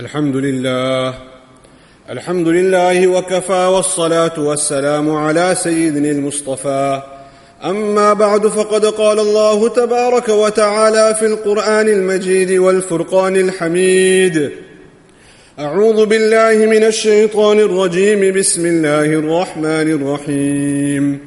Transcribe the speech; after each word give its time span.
الحمد 0.00 0.36
لله 0.36 1.14
الحمد 2.10 2.48
لله 2.48 3.06
وكفى 3.06 3.52
والصلاة 3.52 4.40
والسلام 4.40 5.10
على 5.16 5.54
سيدنا 5.54 6.10
المصطفى. 6.10 7.02
أما 7.64 8.12
بعد 8.12 8.46
فقد 8.46 8.86
قال 8.86 9.18
الله 9.18 9.68
تبارك 9.68 10.28
وتعالى 10.28 11.14
في 11.18 11.26
القرآن 11.26 11.88
المجيد 11.88 12.50
والفرقان 12.50 13.36
الحميد. 13.36 14.50
أعوذ 15.58 16.06
بالله 16.06 16.66
من 16.66 16.84
الشيطان 16.84 17.58
الرجيم. 17.58 18.34
بسم 18.34 18.66
الله 18.66 19.04
الرحمن 19.04 19.66
الرحيم. 19.66 21.20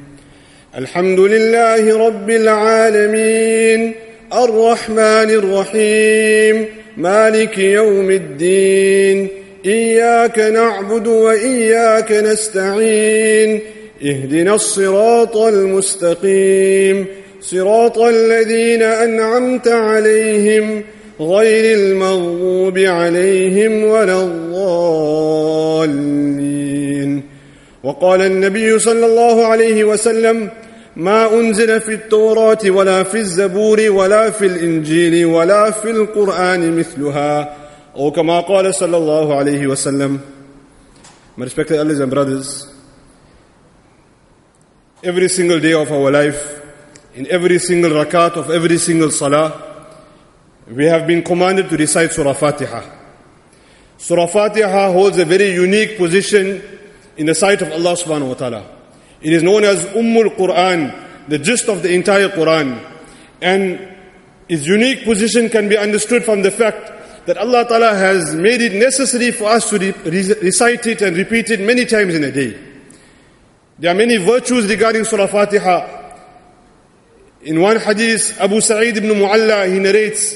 الحمد 0.77 1.19
لله 1.19 2.07
رب 2.07 2.29
العالمين 2.29 3.95
الرحمن 4.33 5.29
الرحيم. 5.29 6.80
مالك 6.97 7.57
يوم 7.57 8.11
الدين 8.11 9.27
إياك 9.65 10.39
نعبد 10.39 11.07
وإياك 11.07 12.11
نستعين 12.11 13.59
اهدنا 14.05 14.55
الصراط 14.55 15.37
المستقيم 15.37 17.05
صراط 17.41 17.97
الذين 17.97 18.81
أنعمت 18.81 19.67
عليهم 19.67 20.83
غير 21.19 21.77
المغضوب 21.77 22.77
عليهم 22.77 23.83
ولا 23.83 24.21
الضالين. 24.23 25.61
وقال 27.83 28.21
النبي 28.21 28.79
صلى 28.79 29.05
الله 29.05 29.45
عليه 29.45 29.83
وسلم 29.83 30.49
ما 30.95 31.33
أنزل 31.33 31.81
في 31.81 31.93
التوراة 31.93 32.57
ولا 32.65 33.03
في 33.03 33.17
الزبور 33.17 33.79
ولا 33.89 34.29
في 34.29 34.45
الإنجيل 34.45 35.25
ولا 35.25 35.71
في 35.71 35.91
القرآن 35.91 36.77
مثلها 36.77 37.57
أو 37.95 38.11
كما 38.11 38.39
قال 38.39 38.75
صلى 38.75 38.97
الله 38.97 39.35
عليه 39.35 39.67
وسلم 39.67 40.19
My 41.37 41.45
respected 41.45 41.77
elders 41.77 41.99
and 42.01 42.11
brothers, 42.11 42.67
every 45.01 45.29
single 45.29 45.61
day 45.61 45.71
of 45.71 45.89
our 45.89 46.11
life, 46.11 46.61
in 47.15 47.25
every 47.27 47.57
single 47.57 47.91
rakat 47.91 48.35
of 48.35 48.51
every 48.51 48.77
single 48.77 49.09
salah, 49.09 49.87
we 50.67 50.85
have 50.85 51.07
been 51.07 51.23
commanded 51.23 51.69
to 51.69 51.77
recite 51.77 52.11
Surah 52.11 52.33
Fatiha. 52.33 52.83
Surah 53.97 54.27
Fatiha 54.27 54.91
holds 54.91 55.17
a 55.19 55.25
very 55.25 55.53
unique 55.53 55.97
position 55.97 56.61
in 57.15 57.25
the 57.27 57.33
sight 57.33 57.61
of 57.61 57.71
Allah 57.71 57.93
subhanahu 57.95 58.27
wa 58.27 58.33
ta'ala. 58.33 58.80
It 59.21 59.33
is 59.33 59.43
known 59.43 59.63
as 59.63 59.85
Ummul 59.87 60.35
Quran, 60.35 61.27
the 61.27 61.37
gist 61.37 61.69
of 61.69 61.83
the 61.83 61.93
entire 61.93 62.29
Quran. 62.29 62.83
And 63.41 63.95
its 64.49 64.65
unique 64.65 65.03
position 65.03 65.49
can 65.49 65.69
be 65.69 65.77
understood 65.77 66.23
from 66.23 66.41
the 66.41 66.51
fact 66.51 67.25
that 67.25 67.37
Allah 67.37 67.65
Ta'ala 67.67 67.93
has 67.95 68.35
made 68.35 68.61
it 68.61 68.73
necessary 68.73 69.31
for 69.31 69.45
us 69.45 69.69
to 69.69 69.77
re- 69.77 69.93
recite 70.41 70.87
it 70.87 71.01
and 71.01 71.15
repeat 71.15 71.51
it 71.51 71.59
many 71.59 71.85
times 71.85 72.15
in 72.15 72.23
a 72.23 72.31
day. 72.31 72.59
There 73.77 73.91
are 73.91 73.97
many 73.97 74.17
virtues 74.17 74.67
regarding 74.67 75.05
Surah 75.05 75.27
Fatiha. 75.27 75.99
In 77.43 77.61
one 77.61 77.79
hadith, 77.79 78.39
Abu 78.39 78.61
Sa'id 78.61 78.97
ibn 78.97 79.09
Mu'alla, 79.09 79.71
he 79.71 79.79
narrates 79.79 80.35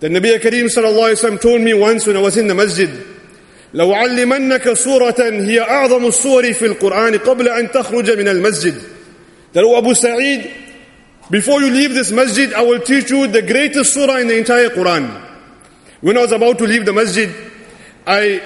that 0.00 0.12
Nabi 0.12 0.38
Kareem 0.38 0.66
sallallahu 0.66 1.12
alayhi 1.12 1.30
wa 1.32 1.38
told 1.38 1.60
me 1.62 1.74
once 1.74 2.06
when 2.06 2.16
I 2.16 2.20
was 2.20 2.36
in 2.36 2.46
the 2.46 2.54
masjid, 2.54 2.90
لو 3.74 3.92
علمنك 3.92 4.72
سورة 4.72 5.16
هي 5.20 5.60
أعظم 5.60 6.06
السور 6.06 6.52
في 6.52 6.66
القرآن 6.66 7.18
قبل 7.18 7.48
أن 7.48 7.70
تخرج 7.70 8.10
من 8.10 8.28
المسجد. 8.28 8.74
That 9.52 9.64
O 9.64 9.76
Abu 9.76 9.94
before 11.30 11.60
you 11.60 11.70
leave 11.70 11.94
this 11.94 12.12
masjid, 12.12 12.52
I 12.52 12.62
will 12.62 12.80
teach 12.80 13.10
you 13.10 13.26
the 13.26 13.42
greatest 13.42 13.94
surah 13.94 14.18
in 14.18 14.28
the 14.28 14.38
entire 14.38 14.68
Quran. 14.68 15.22
When 16.00 16.16
I 16.16 16.20
was 16.20 16.32
about 16.32 16.58
to 16.58 16.64
leave 16.64 16.84
the 16.84 16.92
masjid, 16.92 17.28
I 18.06 18.40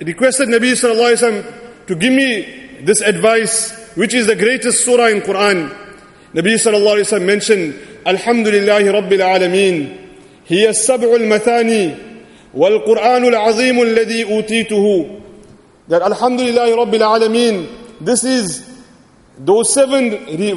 requested 0.00 0.48
Nabi 0.48 0.72
sallallahu 0.72 1.16
alayhi 1.16 1.44
wa 1.44 1.50
to 1.88 1.94
give 1.94 2.12
me 2.12 2.80
this 2.82 3.02
advice, 3.02 3.72
which 3.96 4.14
is 4.14 4.26
the 4.26 4.36
greatest 4.36 4.84
surah 4.84 5.08
in 5.08 5.20
Quran. 5.20 5.68
Nabi 6.32 6.54
sallallahu 6.54 7.02
alayhi 7.02 7.20
wa 7.20 7.26
mentioned, 7.26 7.74
Alhamdulillahi 8.06 8.92
Rabbil 8.92 9.20
Alameen. 9.20 9.98
هي 10.48 10.68
السبع 10.68 11.16
المثاني 11.16 12.11
والقرآن 12.54 13.24
العظيم 13.24 13.82
الذي 13.82 14.24
أوتيته 14.24 15.18
that 15.88 16.02
Alhamdulillah 16.02 16.66
Rabbil 16.76 17.00
Alameen 17.00 17.66
this 18.00 18.24
is 18.24 18.68
those 19.38 19.72
seven 19.72 20.10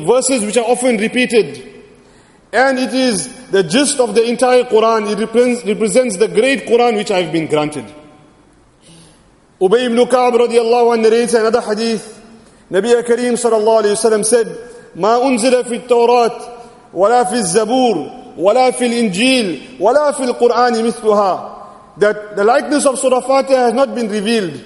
verses 0.06 0.44
which 0.46 0.58
are 0.58 0.66
often 0.66 0.98
repeated 0.98 1.62
and 2.54 2.78
it 2.80 2.94
is 2.94 3.50
the 3.52 3.64
gist 3.64 4.00
of 4.00 4.14
the 4.16 4.24
entire 4.28 4.64
Quran 4.64 5.12
it 5.12 5.20
represents, 5.20 5.66
represents 5.66 6.18
the 6.18 6.28
great 6.28 6.66
Quran 6.68 6.96
which 6.98 7.12
I 7.12 7.22
have 7.24 7.32
been 7.32 7.48
granted 7.48 7.86
Ubay 9.62 9.86
ibn 9.86 9.98
Ka'b 10.08 10.34
radiallahu 10.36 10.96
anhu 10.96 11.04
narrates 11.04 11.34
another 11.34 11.62
hadith 11.62 12.22
Nabi 12.70 12.92
Kareem 13.04 13.34
sallallahu 13.40 13.84
alayhi 13.84 13.96
wa 14.04 14.10
sallam 14.10 14.26
said 14.26 14.48
ما 14.96 15.28
أنزل 15.28 15.66
في 15.66 15.76
التوراة 15.76 16.32
ولا 16.94 17.24
في 17.24 17.34
الزبور 17.34 18.12
ولا 18.38 18.72
في 18.72 18.86
الإنجيل 18.86 19.62
ولا 19.80 20.12
في 20.12 20.24
القرآن 20.24 20.86
مثلها 20.88 21.65
that 21.98 22.36
the 22.36 22.44
likeness 22.44 22.86
of 22.86 23.00
Surah 23.00 23.22
Fatiha 23.22 23.66
has 23.66 23.74
not 23.74 23.96
been 23.96 24.10
revealed 24.10 24.62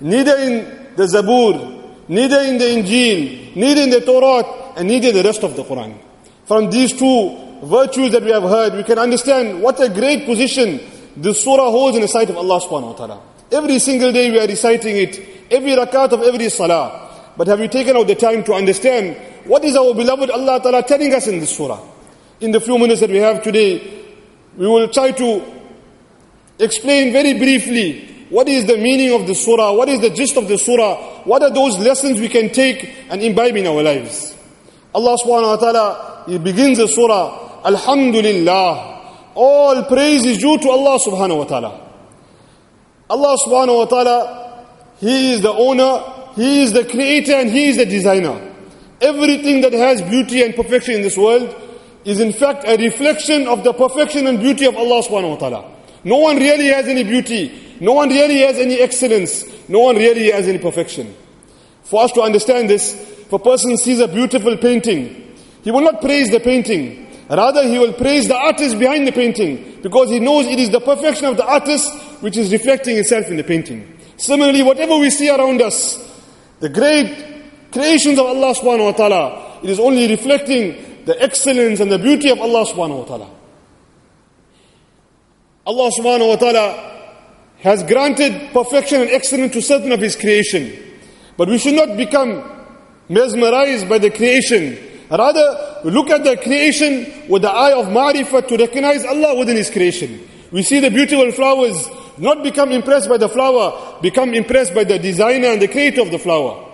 neither 0.00 0.36
in 0.36 0.94
the 0.96 1.04
Zabur 1.04 2.08
neither 2.08 2.40
in 2.40 2.58
the 2.58 2.64
Injil 2.64 3.56
neither 3.56 3.82
in 3.82 3.90
the 3.90 4.00
Torah 4.00 4.74
and 4.76 4.88
neither 4.88 5.12
the 5.12 5.22
rest 5.22 5.42
of 5.42 5.56
the 5.56 5.64
Quran. 5.64 5.98
From 6.46 6.70
these 6.70 6.92
two 6.92 7.36
virtues 7.64 8.12
that 8.12 8.22
we 8.22 8.30
have 8.30 8.44
heard 8.44 8.74
we 8.74 8.84
can 8.84 8.98
understand 8.98 9.62
what 9.62 9.80
a 9.80 9.88
great 9.88 10.24
position 10.24 10.80
this 11.16 11.42
surah 11.42 11.70
holds 11.70 11.96
in 11.96 12.02
the 12.02 12.08
sight 12.08 12.30
of 12.30 12.36
Allah 12.36 12.60
subhanahu 12.60 12.92
wa 12.92 13.06
ta'ala. 13.06 13.20
Every 13.50 13.78
single 13.78 14.12
day 14.12 14.30
we 14.30 14.38
are 14.38 14.46
reciting 14.46 14.96
it 14.96 15.18
every 15.50 15.72
rakat 15.72 16.12
of 16.12 16.22
every 16.22 16.48
salah. 16.48 17.06
But 17.36 17.46
have 17.48 17.60
you 17.60 17.68
taken 17.68 17.96
out 17.96 18.06
the 18.06 18.14
time 18.14 18.44
to 18.44 18.54
understand 18.54 19.16
what 19.44 19.64
is 19.64 19.76
our 19.76 19.94
beloved 19.94 20.30
Allah 20.30 20.60
ta'ala 20.60 20.82
telling 20.82 21.14
us 21.14 21.26
in 21.26 21.40
this 21.40 21.56
surah? 21.56 21.80
In 22.40 22.50
the 22.52 22.60
few 22.60 22.78
minutes 22.78 23.00
that 23.00 23.10
we 23.10 23.16
have 23.16 23.42
today, 23.42 24.04
we 24.56 24.66
will 24.66 24.88
try 24.88 25.10
to 25.12 25.57
explain 26.58 27.12
very 27.12 27.34
briefly 27.34 28.26
what 28.30 28.48
is 28.48 28.66
the 28.66 28.76
meaning 28.76 29.12
of 29.18 29.26
the 29.26 29.34
surah, 29.34 29.72
what 29.72 29.88
is 29.88 30.00
the 30.00 30.10
gist 30.10 30.36
of 30.36 30.48
the 30.48 30.58
surah, 30.58 31.22
what 31.24 31.42
are 31.42 31.50
those 31.52 31.78
lessons 31.78 32.20
we 32.20 32.28
can 32.28 32.50
take 32.50 32.94
and 33.10 33.22
imbibe 33.22 33.56
in 33.56 33.66
our 33.66 33.82
lives. 33.82 34.36
Allah 34.94 35.16
subhanahu 35.24 35.46
wa 35.46 35.56
ta'ala, 35.56 36.24
He 36.28 36.38
begins 36.38 36.78
the 36.78 36.88
surah, 36.88 37.62
Alhamdulillah. 37.64 38.96
All 39.34 39.84
praise 39.84 40.24
is 40.24 40.38
due 40.38 40.58
to 40.58 40.68
Allah 40.70 40.98
subhanahu 40.98 41.38
wa 41.38 41.44
ta'ala. 41.44 41.90
Allah 43.08 43.36
subhanahu 43.46 43.76
wa 43.78 43.84
ta'ala, 43.86 44.66
He 44.98 45.32
is 45.32 45.42
the 45.42 45.52
owner, 45.52 46.32
He 46.34 46.62
is 46.62 46.72
the 46.72 46.84
creator 46.84 47.34
and 47.34 47.48
He 47.50 47.68
is 47.68 47.76
the 47.76 47.86
designer. 47.86 48.44
Everything 49.00 49.60
that 49.62 49.72
has 49.72 50.02
beauty 50.02 50.42
and 50.42 50.54
perfection 50.54 50.94
in 50.94 51.02
this 51.02 51.16
world, 51.16 51.54
is 52.04 52.20
in 52.20 52.32
fact 52.32 52.64
a 52.66 52.76
reflection 52.76 53.46
of 53.46 53.64
the 53.64 53.72
perfection 53.72 54.26
and 54.26 54.40
beauty 54.40 54.64
of 54.64 54.76
Allah 54.76 55.02
subhanahu 55.02 55.30
wa 55.30 55.36
ta'ala. 55.36 55.77
No 56.04 56.18
one 56.18 56.36
really 56.36 56.66
has 56.68 56.86
any 56.86 57.04
beauty. 57.04 57.76
No 57.80 57.92
one 57.92 58.08
really 58.08 58.40
has 58.40 58.58
any 58.58 58.80
excellence. 58.80 59.44
No 59.68 59.80
one 59.80 59.96
really 59.96 60.30
has 60.30 60.48
any 60.48 60.58
perfection. 60.58 61.14
For 61.82 62.02
us 62.02 62.12
to 62.12 62.22
understand 62.22 62.70
this, 62.70 62.94
if 62.94 63.32
a 63.32 63.38
person 63.38 63.76
sees 63.76 64.00
a 64.00 64.08
beautiful 64.08 64.56
painting, 64.56 65.34
he 65.62 65.70
will 65.70 65.80
not 65.80 66.00
praise 66.00 66.30
the 66.30 66.40
painting. 66.40 67.06
Rather, 67.28 67.62
he 67.66 67.78
will 67.78 67.92
praise 67.92 68.26
the 68.26 68.36
artist 68.36 68.78
behind 68.78 69.06
the 69.06 69.12
painting 69.12 69.80
because 69.82 70.08
he 70.10 70.18
knows 70.18 70.46
it 70.46 70.58
is 70.58 70.70
the 70.70 70.80
perfection 70.80 71.26
of 71.26 71.36
the 71.36 71.44
artist 71.44 71.92
which 72.22 72.36
is 72.36 72.50
reflecting 72.50 72.96
itself 72.96 73.26
in 73.28 73.36
the 73.36 73.44
painting. 73.44 73.98
Similarly, 74.16 74.62
whatever 74.62 74.96
we 74.96 75.10
see 75.10 75.28
around 75.28 75.60
us, 75.60 75.96
the 76.60 76.68
great 76.68 77.70
creations 77.70 78.18
of 78.18 78.26
Allah 78.26 78.54
subhanahu 78.54 78.84
wa 78.84 78.92
ta'ala, 78.92 79.60
it 79.62 79.70
is 79.70 79.78
only 79.78 80.08
reflecting 80.08 81.04
the 81.04 81.20
excellence 81.22 81.80
and 81.80 81.90
the 81.92 81.98
beauty 81.98 82.30
of 82.30 82.40
Allah 82.40 82.64
subhanahu 82.66 83.00
wa 83.00 83.04
ta'ala. 83.04 83.30
Allah 85.68 85.90
subhanahu 85.92 86.28
wa 86.28 86.36
ta'ala 86.36 87.10
has 87.58 87.82
granted 87.82 88.54
perfection 88.54 89.02
and 89.02 89.10
excellence 89.10 89.52
to 89.52 89.60
certain 89.60 89.92
of 89.92 90.00
His 90.00 90.16
creation. 90.16 90.72
But 91.36 91.48
we 91.48 91.58
should 91.58 91.74
not 91.74 91.94
become 91.94 92.42
mesmerized 93.10 93.86
by 93.86 93.98
the 93.98 94.10
creation. 94.10 94.78
Rather, 95.10 95.82
we 95.84 95.90
look 95.90 96.08
at 96.08 96.24
the 96.24 96.38
creation 96.38 97.28
with 97.28 97.42
the 97.42 97.50
eye 97.50 97.74
of 97.78 97.84
ma'rifah 97.88 98.48
to 98.48 98.56
recognize 98.56 99.04
Allah 99.04 99.38
within 99.38 99.58
His 99.58 99.68
creation. 99.68 100.26
We 100.50 100.62
see 100.62 100.80
the 100.80 100.88
beautiful 100.88 101.30
flowers, 101.32 101.76
not 102.16 102.42
become 102.42 102.72
impressed 102.72 103.10
by 103.10 103.18
the 103.18 103.28
flower, 103.28 104.00
become 104.00 104.32
impressed 104.32 104.74
by 104.74 104.84
the 104.84 104.98
designer 104.98 105.48
and 105.48 105.60
the 105.60 105.68
creator 105.68 106.00
of 106.00 106.10
the 106.10 106.18
flower. 106.18 106.64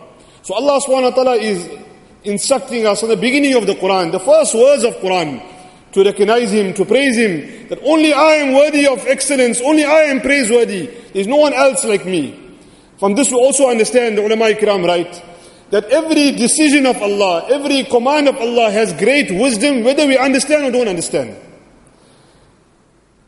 So 0.42 0.54
Allah 0.54 0.80
subhanahu 0.80 1.10
wa 1.10 1.16
ta'ala 1.16 1.36
is 1.38 1.68
instructing 2.22 2.86
us 2.86 3.02
in 3.02 3.08
the 3.08 3.16
beginning 3.16 3.56
of 3.56 3.66
the 3.66 3.74
Quran, 3.74 4.12
the 4.12 4.20
first 4.20 4.54
words 4.54 4.84
of 4.84 4.94
Quran, 4.98 5.42
to 5.94 6.02
recognize 6.02 6.50
Him, 6.50 6.74
to 6.74 6.84
praise 6.84 7.16
Him, 7.16 7.68
that 7.68 7.78
only 7.84 8.12
I 8.12 8.34
am 8.42 8.52
worthy 8.52 8.86
of 8.88 9.06
excellence, 9.06 9.60
only 9.60 9.84
I 9.84 10.10
am 10.10 10.20
praiseworthy, 10.20 10.86
there 10.86 11.22
is 11.22 11.28
no 11.28 11.36
one 11.36 11.52
else 11.54 11.84
like 11.84 12.04
me. 12.04 12.58
From 12.98 13.14
this 13.14 13.30
we 13.30 13.36
also 13.36 13.70
understand, 13.70 14.18
the 14.18 14.26
ulama 14.26 14.46
ikram 14.46 14.84
write, 14.84 15.22
that 15.70 15.84
every 15.86 16.32
decision 16.32 16.86
of 16.86 17.00
Allah, 17.00 17.46
every 17.48 17.84
command 17.84 18.28
of 18.28 18.36
Allah 18.36 18.72
has 18.72 18.92
great 18.94 19.30
wisdom, 19.30 19.84
whether 19.84 20.04
we 20.04 20.18
understand 20.18 20.64
or 20.64 20.72
don't 20.72 20.88
understand. 20.88 21.36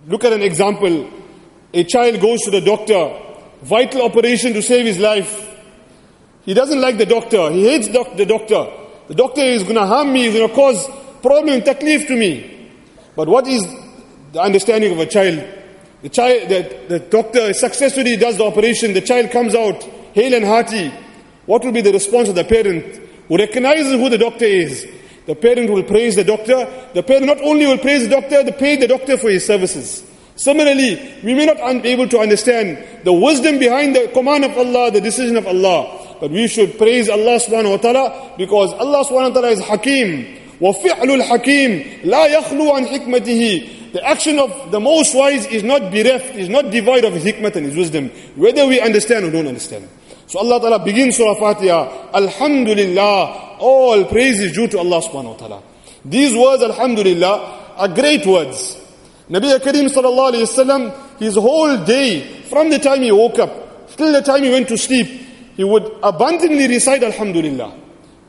Look 0.08 0.24
at 0.24 0.32
an 0.32 0.42
example. 0.42 1.08
A 1.72 1.84
child 1.84 2.20
goes 2.20 2.42
to 2.42 2.50
the 2.50 2.60
doctor, 2.60 3.12
vital 3.62 4.02
operation 4.02 4.52
to 4.54 4.62
save 4.62 4.86
his 4.86 4.98
life. 4.98 5.56
He 6.44 6.54
doesn't 6.54 6.80
like 6.80 6.98
the 6.98 7.06
doctor. 7.06 7.50
He 7.52 7.68
hates 7.68 7.88
doc- 7.88 8.16
the 8.16 8.26
doctor. 8.26 8.66
The 9.06 9.14
doctor 9.14 9.42
is 9.42 9.62
going 9.62 9.76
to 9.76 9.86
harm 9.86 10.12
me, 10.12 10.24
He's 10.24 10.34
going 10.34 10.48
to 10.48 10.54
cause 10.54 10.84
problem, 11.22 11.60
taklif 11.60 12.06
to 12.08 12.16
me. 12.16 12.55
But 13.16 13.28
what 13.28 13.46
is 13.48 13.66
the 14.32 14.40
understanding 14.40 14.92
of 14.92 14.98
a 14.98 15.06
child? 15.06 15.42
The 16.02 16.08
child, 16.10 16.48
the, 16.48 16.84
the 16.88 16.98
doctor 17.00 17.52
successfully 17.54 18.16
does 18.16 18.36
the 18.36 18.44
operation. 18.44 18.92
The 18.92 19.00
child 19.00 19.30
comes 19.30 19.54
out 19.54 19.82
hale 20.14 20.34
and 20.34 20.44
hearty. 20.44 20.92
What 21.46 21.64
will 21.64 21.72
be 21.72 21.80
the 21.80 21.92
response 21.92 22.28
of 22.28 22.34
the 22.34 22.44
parent 22.44 22.84
who 23.28 23.36
recognizes 23.38 23.92
who 23.92 24.08
the 24.08 24.18
doctor 24.18 24.44
is? 24.44 24.86
The 25.26 25.34
parent 25.34 25.70
will 25.70 25.82
praise 25.82 26.14
the 26.14 26.24
doctor. 26.24 26.90
The 26.94 27.02
parent 27.02 27.26
not 27.26 27.40
only 27.40 27.66
will 27.66 27.78
praise 27.78 28.08
the 28.08 28.20
doctor, 28.20 28.44
they 28.44 28.52
pay 28.52 28.76
the 28.76 28.86
doctor 28.86 29.16
for 29.18 29.30
his 29.30 29.44
services. 29.44 30.04
Similarly, 30.36 31.14
we 31.24 31.34
may 31.34 31.46
not 31.46 31.56
be 31.82 31.88
able 31.88 32.08
to 32.08 32.18
understand 32.18 33.02
the 33.04 33.12
wisdom 33.12 33.58
behind 33.58 33.96
the 33.96 34.08
command 34.12 34.44
of 34.44 34.56
Allah, 34.56 34.90
the 34.90 35.00
decision 35.00 35.36
of 35.36 35.46
Allah. 35.46 36.16
But 36.20 36.30
we 36.30 36.46
should 36.46 36.78
praise 36.78 37.08
Allah 37.08 37.40
subhanahu 37.40 37.70
wa 37.70 37.76
ta'ala 37.78 38.34
because 38.36 38.72
Allah 38.74 39.04
subhanahu 39.04 39.34
wa 39.34 39.40
ta'ala 39.40 39.48
is 39.48 39.60
Hakim. 39.64 40.36
وَفِعْلُ 40.61 41.21
الْحَكِيمِ 41.21 42.03
لَا 42.03 42.27
يَخْلُو 42.27 42.71
عَنْ 42.71 42.85
حِكْمَتِهِ 42.87 43.93
The 43.93 44.07
action 44.07 44.39
of 44.39 44.71
the 44.71 44.79
most 44.79 45.15
wise 45.15 45.45
is 45.47 45.63
not 45.63 45.91
bereft, 45.91 46.35
is 46.35 46.49
not 46.49 46.69
devoid 46.71 47.03
of 47.03 47.13
his 47.13 47.23
hikmah 47.23 47.55
and 47.55 47.65
his 47.65 47.75
wisdom, 47.75 48.09
whether 48.35 48.67
we 48.67 48.79
understand 48.79 49.25
or 49.25 49.31
don't 49.31 49.47
understand. 49.47 49.87
So 50.27 50.39
Allah 50.39 50.61
Ta'ala 50.61 50.79
begins 50.79 51.17
Surah 51.17 51.35
Fatiha, 51.35 52.11
Alhamdulillah, 52.13 53.57
all 53.59 54.05
praise 54.05 54.39
is 54.39 54.53
due 54.53 54.67
to 54.69 54.79
Allah 54.79 55.01
subhanahu 55.01 55.31
wa 55.31 55.35
ta'ala. 55.35 55.63
These 56.05 56.37
words, 56.37 56.63
Alhamdulillah, 56.63 57.73
are 57.75 57.87
great 57.89 58.25
words. 58.25 58.77
Nabi 59.29 59.57
Kareem 59.59 59.89
sallallahu 59.91 60.33
alayhi 60.33 60.47
wasallam, 60.47 61.19
his 61.19 61.35
whole 61.35 61.83
day, 61.83 62.21
from 62.49 62.69
the 62.69 62.79
time 62.79 63.01
he 63.01 63.11
woke 63.11 63.39
up, 63.39 63.97
till 63.97 64.11
the 64.11 64.21
time 64.21 64.43
he 64.43 64.49
went 64.49 64.67
to 64.69 64.77
sleep, 64.77 65.07
he 65.57 65.63
would 65.63 65.83
abundantly 66.01 66.67
recite 66.67 67.03
Alhamdulillah. 67.03 67.75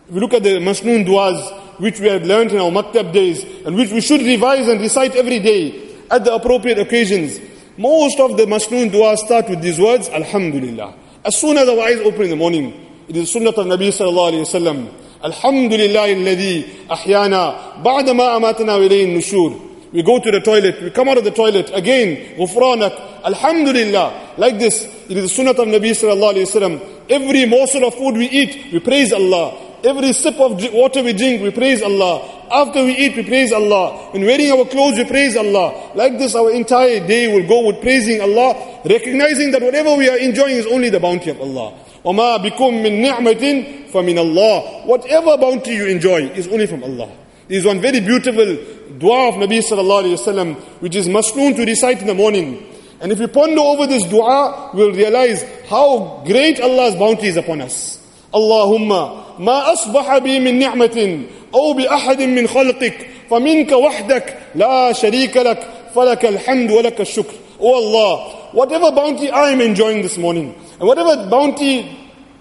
If 0.08 0.14
you 0.14 0.20
look 0.20 0.34
at 0.34 0.42
the 0.42 0.58
Masnoon 0.58 1.06
duas, 1.06 1.40
which 1.77 1.99
we 1.99 2.07
had 2.07 2.25
learned 2.25 2.51
in 2.51 2.59
our 2.59 2.71
maktab 2.71 3.13
days, 3.13 3.43
and 3.65 3.75
which 3.75 3.91
we 3.91 4.01
should 4.01 4.21
revise 4.21 4.67
and 4.67 4.81
recite 4.81 5.15
every 5.15 5.39
day 5.39 5.93
at 6.09 6.23
the 6.23 6.33
appropriate 6.33 6.79
occasions, 6.79 7.39
most 7.77 8.19
of 8.19 8.37
the 8.37 8.45
Masnoon 8.45 8.91
duas 8.91 9.21
start 9.21 9.49
with 9.49 9.61
these 9.61 9.79
words, 9.79 10.09
Alhamdulillah. 10.09 10.95
As 11.23 11.35
soon 11.35 11.57
as 11.57 11.67
our 11.69 11.79
eyes 11.79 11.99
open 11.99 12.23
in 12.23 12.29
the 12.31 12.35
morning, 12.35 12.73
it 13.07 13.15
is 13.15 13.31
the 13.31 13.39
sunnah 13.39 13.49
of 13.49 13.55
Nabi 13.55 13.89
sallallahu 13.89 14.31
alayhi 14.33 14.45
wasallam. 14.45 14.93
Alhamdulillah 15.23 16.07
alladhi 16.07 16.63
ahyana 16.87 17.83
ba'da 17.83 18.15
ma 18.15 18.39
amatana 18.39 18.79
wa 18.79 18.87
nushur. 18.87 19.91
We 19.91 20.03
go 20.03 20.19
to 20.19 20.31
the 20.31 20.41
toilet, 20.41 20.81
we 20.81 20.89
come 20.91 21.09
out 21.09 21.17
of 21.17 21.23
the 21.23 21.31
toilet, 21.31 21.71
again, 21.73 22.37
ghufranak, 22.37 23.23
alhamdulillah. 23.23 24.35
Like 24.37 24.59
this, 24.59 24.83
it 25.09 25.15
is 25.17 25.23
the 25.23 25.29
sunnah 25.29 25.51
of 25.51 25.57
Nabi 25.57 25.91
sallallahu 25.91 26.33
alayhi 26.33 26.47
wasallam. 26.47 27.09
Every 27.09 27.45
morsel 27.45 27.85
of 27.85 27.95
food 27.95 28.15
we 28.17 28.27
eat, 28.27 28.73
we 28.73 28.79
praise 28.79 29.13
Allah. 29.13 29.66
Every 29.84 30.12
sip 30.12 30.38
of 30.38 30.62
water 30.72 31.02
we 31.02 31.12
drink, 31.12 31.42
we 31.42 31.50
praise 31.50 31.82
Allah. 31.82 32.22
After 32.50 32.84
we 32.84 32.92
eat, 32.96 33.16
we 33.16 33.24
praise 33.24 33.52
Allah. 33.52 34.10
When 34.12 34.22
wearing 34.22 34.52
our 34.52 34.64
clothes, 34.66 34.98
we 34.98 35.04
praise 35.04 35.36
Allah. 35.36 35.90
Like 35.94 36.18
this, 36.18 36.34
our 36.36 36.50
entire 36.52 37.04
day 37.06 37.32
will 37.34 37.46
go 37.48 37.66
with 37.66 37.80
praising 37.80 38.20
Allah, 38.20 38.80
recognizing 38.84 39.50
that 39.52 39.62
whatever 39.62 39.96
we 39.96 40.08
are 40.08 40.18
enjoying 40.18 40.56
is 40.56 40.66
only 40.66 40.88
the 40.90 41.00
bounty 41.00 41.30
of 41.30 41.40
Allah. 41.40 41.74
وَمَا 42.04 42.38
بِكُم 42.44 42.82
مِّن 42.82 43.02
نِعْمَةٍ 43.04 43.90
فَمِنَ 43.90 44.14
اللَّهِ 44.18 44.86
Whatever 44.86 45.36
bounty 45.38 45.72
you 45.74 45.86
enjoy 45.86 46.28
is 46.30 46.46
only 46.48 46.66
from 46.66 46.84
Allah. 46.84 47.10
There 47.48 47.58
is 47.58 47.64
one 47.64 47.80
very 47.80 48.00
beautiful 48.00 48.56
dua 48.98 49.28
of 49.28 49.34
Nabi 49.34 49.58
sallallahu 49.58 50.04
alayhi 50.04 50.16
wasallam, 50.18 50.54
which 50.80 50.94
is 50.94 51.08
masnoon 51.08 51.54
to 51.56 51.64
recite 51.64 52.00
in 52.00 52.06
the 52.06 52.14
morning. 52.14 52.66
And 53.00 53.10
if 53.10 53.18
we 53.18 53.26
ponder 53.26 53.60
over 53.60 53.86
this 53.86 54.04
dua, 54.04 54.70
we'll 54.74 54.92
realize 54.92 55.42
how 55.68 56.22
great 56.24 56.60
Allah's 56.60 56.94
bounty 56.94 57.26
is 57.26 57.36
upon 57.36 57.60
us. 57.60 57.98
Allahumma 58.32 59.25
ma 59.38 59.72
asbaha 59.72 60.20
bi 60.22 60.38
min 60.40 60.58
ni'matin 60.58 61.26
أو 61.54 61.72
بأحد 61.72 62.22
من 62.22 62.46
خلقك 62.48 63.06
فمنك 63.30 63.72
وحدك 63.72 64.38
لا 64.54 64.92
شريك 64.92 65.36
لك 65.36 65.68
فلك 65.94 66.24
الحمد 66.24 66.70
ولك 66.70 67.00
الشكر 67.00 67.34
Oh 67.60 67.74
Allah, 67.76 68.18
whatever 68.52 68.90
bounty 68.90 69.30
I 69.30 69.50
am 69.50 69.60
enjoying 69.60 70.02
this 70.02 70.18
morning, 70.18 70.52
and 70.80 70.88
whatever 70.88 71.28
bounty 71.30 71.86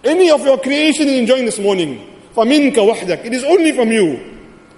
any 0.03 0.31
of 0.31 0.43
your 0.43 0.57
creation 0.57 1.07
is 1.09 1.19
enjoying 1.19 1.45
this 1.45 1.59
morning, 1.59 1.99
فَمِنْكَ 2.35 2.73
وَحْدَكَ 2.73 3.25
It 3.25 3.33
is 3.33 3.43
only 3.43 3.71
from 3.73 3.91
you. 3.91 4.17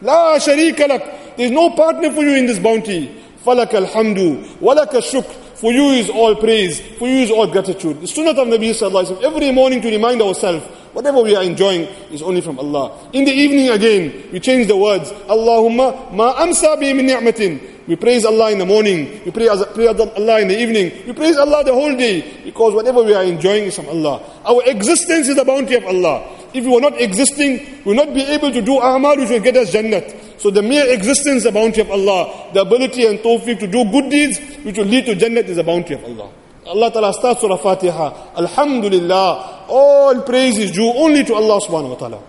لا 0.01 0.37
شريك 0.37 0.81
لك 0.81 1.37
There 1.37 1.45
is 1.45 1.51
no 1.51 1.69
partner 1.69 2.11
for 2.11 2.23
you 2.23 2.35
in 2.35 2.45
this 2.45 2.59
bounty. 2.59 3.09
فَلَكَ 3.45 3.69
الْحَمْدُ 3.87 4.43
وَلَكَ 4.61 4.89
الشُّكْرُ 4.95 5.55
For 5.55 5.71
you 5.71 5.91
is 5.91 6.09
all 6.09 6.35
praise, 6.35 6.81
for 6.99 7.07
you 7.07 7.19
is 7.23 7.31
all 7.31 7.47
gratitude. 7.47 8.01
The 8.01 8.07
sunnah 8.07 8.31
of 8.31 8.47
Nabi 8.47 8.71
Sallallahu 8.71 9.05
Alaihi 9.05 9.17
Wasallam, 9.17 9.23
every 9.23 9.51
morning 9.53 9.81
to 9.81 9.89
remind 9.89 10.21
ourselves, 10.21 10.65
whatever 10.92 11.22
we 11.22 11.34
are 11.36 11.42
enjoying 11.42 11.82
is 12.12 12.22
only 12.22 12.40
from 12.40 12.58
Allah. 12.58 13.08
In 13.12 13.24
the 13.24 13.32
evening 13.32 13.70
again, 13.70 14.28
we 14.32 14.40
change 14.40 14.66
the 14.66 14.76
words. 14.76 15.10
Allahumma 15.28 16.12
ma 16.12 16.34
amsa 16.34 16.78
bi 16.78 16.92
min 16.92 17.06
ni'matin. 17.06 17.78
We 17.88 17.96
praise 17.96 18.26
Allah 18.26 18.52
in 18.52 18.58
the 18.58 18.66
morning. 18.66 19.22
We 19.24 19.30
praise, 19.30 19.48
Allah 19.48 20.40
in 20.40 20.48
the 20.48 20.60
evening. 20.60 21.06
We 21.06 21.14
praise 21.14 21.38
Allah 21.38 21.64
the 21.64 21.72
whole 21.72 21.96
day. 21.96 22.42
Because 22.44 22.74
whatever 22.74 23.02
we 23.02 23.14
are 23.14 23.24
enjoying 23.24 23.64
is 23.64 23.76
from 23.76 23.88
Allah. 23.88 24.20
Our 24.44 24.62
existence 24.66 25.26
is 25.28 25.36
the 25.36 25.44
bounty 25.44 25.74
of 25.74 25.86
Allah. 25.86 26.36
If 26.52 26.64
we 26.64 26.70
were 26.70 26.82
not 26.82 27.00
existing, 27.00 27.82
we 27.84 27.94
will 27.94 28.04
not 28.04 28.12
be 28.12 28.20
able 28.24 28.52
to 28.52 28.60
do 28.60 28.78
amal 28.78 29.16
which 29.16 29.30
will 29.30 29.40
get 29.40 29.56
us 29.56 29.72
Jannat. 29.72 30.38
So 30.38 30.50
the 30.50 30.60
mere 30.62 30.92
existence, 30.92 31.44
the 31.44 31.52
bounty 31.52 31.80
of 31.80 31.90
Allah, 31.90 32.50
the 32.52 32.60
ability 32.60 33.06
and 33.06 33.20
tawfiq 33.20 33.58
to 33.60 33.66
do 33.66 33.84
good 33.90 34.10
deeds, 34.10 34.38
which 34.64 34.76
will 34.76 34.84
lead 34.84 35.06
to 35.06 35.16
Jannat 35.16 35.44
is 35.44 35.56
the 35.56 35.64
bounty 35.64 35.94
of 35.94 36.04
Allah. 36.04 36.30
Allah 36.68 36.92
Ta'ala 36.92 37.12
starts 37.14 37.40
Surah 37.40 37.56
Fatiha. 37.56 38.36
Alhamdulillah. 38.36 39.66
All 39.68 40.22
praise 40.22 40.58
is 40.58 40.70
due 40.70 40.92
only 40.96 41.24
to 41.24 41.34
Allah 41.34 41.60
subhanahu 41.60 41.90
wa 41.90 41.96
ta'ala. 41.96 42.22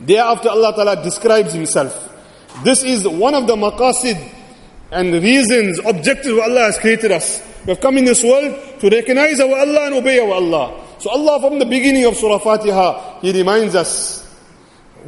Thereafter 0.00 0.50
Allah 0.50 0.72
Ta'ala 0.74 1.02
describes 1.02 1.52
Himself. 1.52 1.92
This 2.62 2.84
is 2.84 3.06
one 3.06 3.34
of 3.34 3.46
the 3.46 3.56
maqasid 3.56 4.16
and 4.92 5.12
reasons, 5.12 5.80
objectives 5.80 6.38
Allah 6.38 6.70
has 6.70 6.78
created 6.78 7.10
us. 7.10 7.42
We 7.66 7.70
have 7.70 7.80
come 7.80 7.98
in 7.98 8.04
this 8.04 8.22
world 8.22 8.80
to 8.80 8.88
recognize 8.88 9.40
our 9.40 9.58
Allah 9.58 9.86
and 9.86 9.94
obey 9.94 10.20
our 10.20 10.34
Allah. 10.34 10.84
So 11.00 11.10
Allah 11.10 11.40
from 11.40 11.58
the 11.58 11.66
beginning 11.66 12.04
of 12.04 12.14
Surah 12.14 12.38
Fatiha, 12.38 13.20
He 13.20 13.32
reminds 13.32 13.74
us 13.74 14.22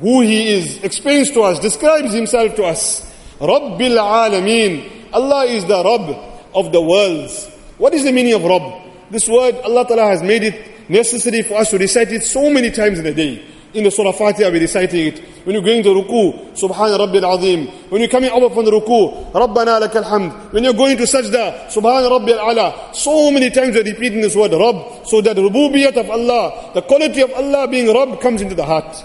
who 0.00 0.22
He 0.22 0.48
is, 0.52 0.82
explains 0.82 1.30
to 1.32 1.42
us, 1.42 1.60
describes 1.60 2.12
Himself 2.12 2.56
to 2.56 2.64
us. 2.64 3.02
Rabbil 3.38 3.96
Alameen. 3.96 5.12
Allah 5.12 5.44
is 5.44 5.64
the 5.64 5.82
Rabb 5.84 6.18
of 6.54 6.72
the 6.72 6.80
worlds. 6.80 7.55
What 7.78 7.92
is 7.92 8.04
the 8.04 8.12
meaning 8.12 8.32
of 8.32 8.42
Rabb? 8.42 8.82
This 9.10 9.28
word, 9.28 9.56
Allah 9.56 9.86
Ta'ala 9.86 10.06
has 10.06 10.22
made 10.22 10.42
it 10.42 10.88
necessary 10.88 11.42
for 11.42 11.54
us 11.58 11.70
to 11.70 11.78
recite 11.78 12.10
it 12.10 12.22
so 12.22 12.48
many 12.48 12.70
times 12.70 12.98
in 12.98 13.06
a 13.06 13.12
day. 13.12 13.44
In 13.74 13.84
the 13.84 13.90
Surah 13.90 14.12
Fatiha, 14.12 14.48
we're 14.48 14.60
reciting 14.60 15.08
it. 15.08 15.18
When 15.44 15.52
you're 15.52 15.62
going 15.62 15.82
to 15.82 15.90
ruku, 15.90 16.56
Subhan 16.56 16.96
Rabbil 16.96 17.36
Azim. 17.36 17.66
When 17.90 18.00
you're 18.00 18.08
coming 18.08 18.30
up 18.30 18.54
from 18.54 18.64
the 18.64 18.70
ruku, 18.70 19.30
Rabbana 19.32 19.86
lakal 19.86 20.04
hamd. 20.04 20.52
When 20.52 20.64
you're 20.64 20.72
going 20.72 20.96
to 20.96 21.02
sajda, 21.02 21.66
Subhan 21.66 22.08
Rabbil 22.08 22.38
Ala. 22.38 22.94
So 22.94 23.30
many 23.30 23.50
times 23.50 23.74
we're 23.74 23.84
repeating 23.84 24.22
this 24.22 24.34
word, 24.34 24.52
Rabb, 24.52 25.06
so 25.06 25.20
that 25.20 25.36
rububiyat 25.36 25.98
of 25.98 26.08
Allah, 26.08 26.70
the 26.72 26.80
quality 26.80 27.20
of 27.20 27.32
Allah 27.32 27.68
being 27.68 27.92
Rabb 27.92 28.18
comes 28.22 28.40
into 28.40 28.54
the 28.54 28.64
heart. 28.64 28.96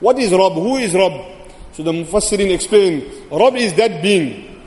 What 0.00 0.18
is 0.18 0.32
Rabb? 0.32 0.54
Who 0.54 0.76
is 0.76 0.94
Rabb? 0.94 1.12
So 1.72 1.82
the 1.82 1.92
Mufassirin 1.92 2.54
explain, 2.54 3.04
Rabb 3.30 3.56
is 3.56 3.74
that 3.74 4.00
being 4.00 4.62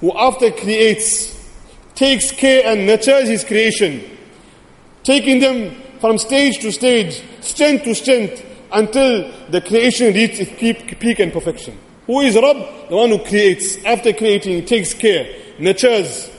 who 0.00 0.16
after 0.16 0.50
creates, 0.50 1.33
takes 1.94 2.32
care 2.32 2.66
and 2.66 2.86
nurtures 2.86 3.28
his 3.28 3.44
creation, 3.44 4.02
taking 5.02 5.38
them 5.38 5.74
from 6.00 6.18
stage 6.18 6.58
to 6.60 6.72
stage, 6.72 7.22
strength 7.40 7.84
to 7.84 7.94
strength, 7.94 8.44
until 8.72 9.30
the 9.50 9.60
creation 9.60 10.12
reaches 10.12 10.40
its 10.40 10.58
peak, 10.58 11.20
and 11.20 11.32
perfection. 11.32 11.78
Who 12.06 12.20
is 12.20 12.34
Rabb? 12.34 12.88
The 12.88 12.96
one 12.96 13.10
who 13.10 13.18
creates. 13.20 13.82
After 13.84 14.12
creating, 14.12 14.66
takes 14.66 14.92
care, 14.92 15.26
nurtures, 15.58 16.30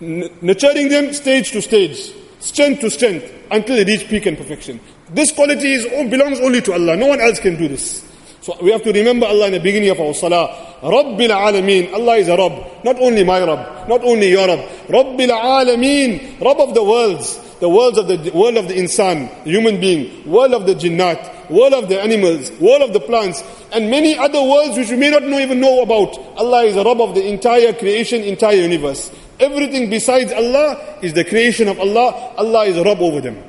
nurturing 0.00 0.88
them 0.88 1.12
stage 1.12 1.52
to 1.52 1.62
stage, 1.62 2.12
strength 2.40 2.80
to 2.80 2.90
strength, 2.90 3.32
until 3.50 3.76
they 3.76 3.84
reach 3.84 4.08
peak 4.08 4.26
and 4.26 4.36
perfection. 4.36 4.80
This 5.10 5.32
quality 5.32 5.72
is, 5.72 5.84
belongs 6.10 6.40
only 6.40 6.60
to 6.62 6.72
Allah. 6.72 6.96
No 6.96 7.06
one 7.06 7.20
else 7.20 7.38
can 7.38 7.56
do 7.56 7.68
this. 7.68 8.05
So 8.46 8.56
we 8.62 8.70
have 8.70 8.84
to 8.84 8.92
remember 8.92 9.26
Allah 9.26 9.46
in 9.48 9.54
the 9.54 9.58
beginning 9.58 9.90
of 9.90 9.98
our 9.98 10.14
salah. 10.14 10.78
Rabbil 10.80 11.34
Alameen. 11.34 11.92
Allah 11.92 12.14
is 12.14 12.28
a 12.28 12.36
Rabb. 12.36 12.84
Not 12.84 12.94
only 13.00 13.24
my 13.24 13.42
Rabb. 13.42 13.88
Not 13.88 14.04
only 14.04 14.30
your 14.30 14.46
Rabb. 14.46 14.60
Rabbil 14.86 15.34
Alameen. 15.34 16.40
Rabb 16.40 16.60
of 16.60 16.72
the 16.72 16.84
worlds. 16.84 17.40
The 17.58 17.68
worlds 17.68 17.98
of 17.98 18.06
the 18.06 18.30
world 18.30 18.56
of 18.56 18.68
the 18.68 18.74
insan, 18.74 19.32
human 19.44 19.80
being, 19.80 20.30
world 20.30 20.52
of 20.52 20.66
the 20.66 20.74
jinnat, 20.74 21.50
world 21.50 21.72
of 21.72 21.88
the 21.88 21.98
animals, 21.98 22.52
world 22.60 22.82
of 22.82 22.92
the 22.92 23.00
plants, 23.00 23.42
and 23.72 23.90
many 23.90 24.14
other 24.16 24.42
worlds 24.42 24.76
which 24.76 24.90
we 24.90 24.96
may 24.98 25.10
not 25.10 25.22
know, 25.22 25.38
even 25.38 25.58
know 25.58 25.80
about. 25.80 26.18
Allah 26.36 26.64
is 26.64 26.76
a 26.76 26.84
Rabb 26.84 27.00
of 27.00 27.14
the 27.14 27.26
entire 27.26 27.72
creation, 27.72 28.20
entire 28.22 28.56
universe. 28.56 29.10
Everything 29.40 29.88
besides 29.88 30.32
Allah 30.32 30.98
is 31.00 31.14
the 31.14 31.24
creation 31.24 31.66
of 31.66 31.80
Allah. 31.80 32.34
Allah 32.36 32.66
is 32.66 32.76
a 32.76 32.84
Rabb 32.84 33.00
over 33.00 33.22
them. 33.22 33.42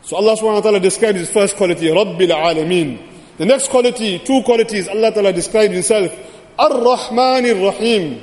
So 0.00 0.16
Allah 0.16 0.34
subhanahu 0.34 0.54
wa 0.54 0.60
ta'ala 0.62 0.80
describes 0.80 1.20
his 1.20 1.30
first 1.30 1.54
quality, 1.56 1.86
Rabbil 1.88 2.32
Alameen. 2.32 3.11
The 3.38 3.46
next 3.46 3.68
quality, 3.68 4.18
two 4.18 4.42
qualities, 4.42 4.88
Allah 4.88 5.12
ta'ala 5.12 5.32
describes 5.32 5.72
himself, 5.72 6.12
Ar-Rahman 6.58 7.46
Ar-Rahim. 7.46 8.20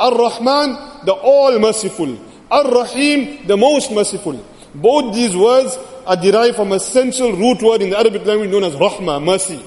Ar-Rahman, 0.00 1.04
the 1.04 1.12
all 1.12 1.58
merciful. 1.58 2.18
Ar-Rahim, 2.50 3.46
the 3.46 3.56
most 3.56 3.92
merciful. 3.92 4.42
Both 4.74 5.14
these 5.14 5.36
words 5.36 5.76
are 6.06 6.16
derived 6.16 6.56
from 6.56 6.72
a 6.72 6.80
central 6.80 7.32
root 7.32 7.62
word 7.62 7.82
in 7.82 7.90
the 7.90 7.98
Arabic 7.98 8.24
language 8.24 8.50
known 8.50 8.64
as 8.64 8.74
rahma, 8.74 9.22
mercy. 9.22 9.60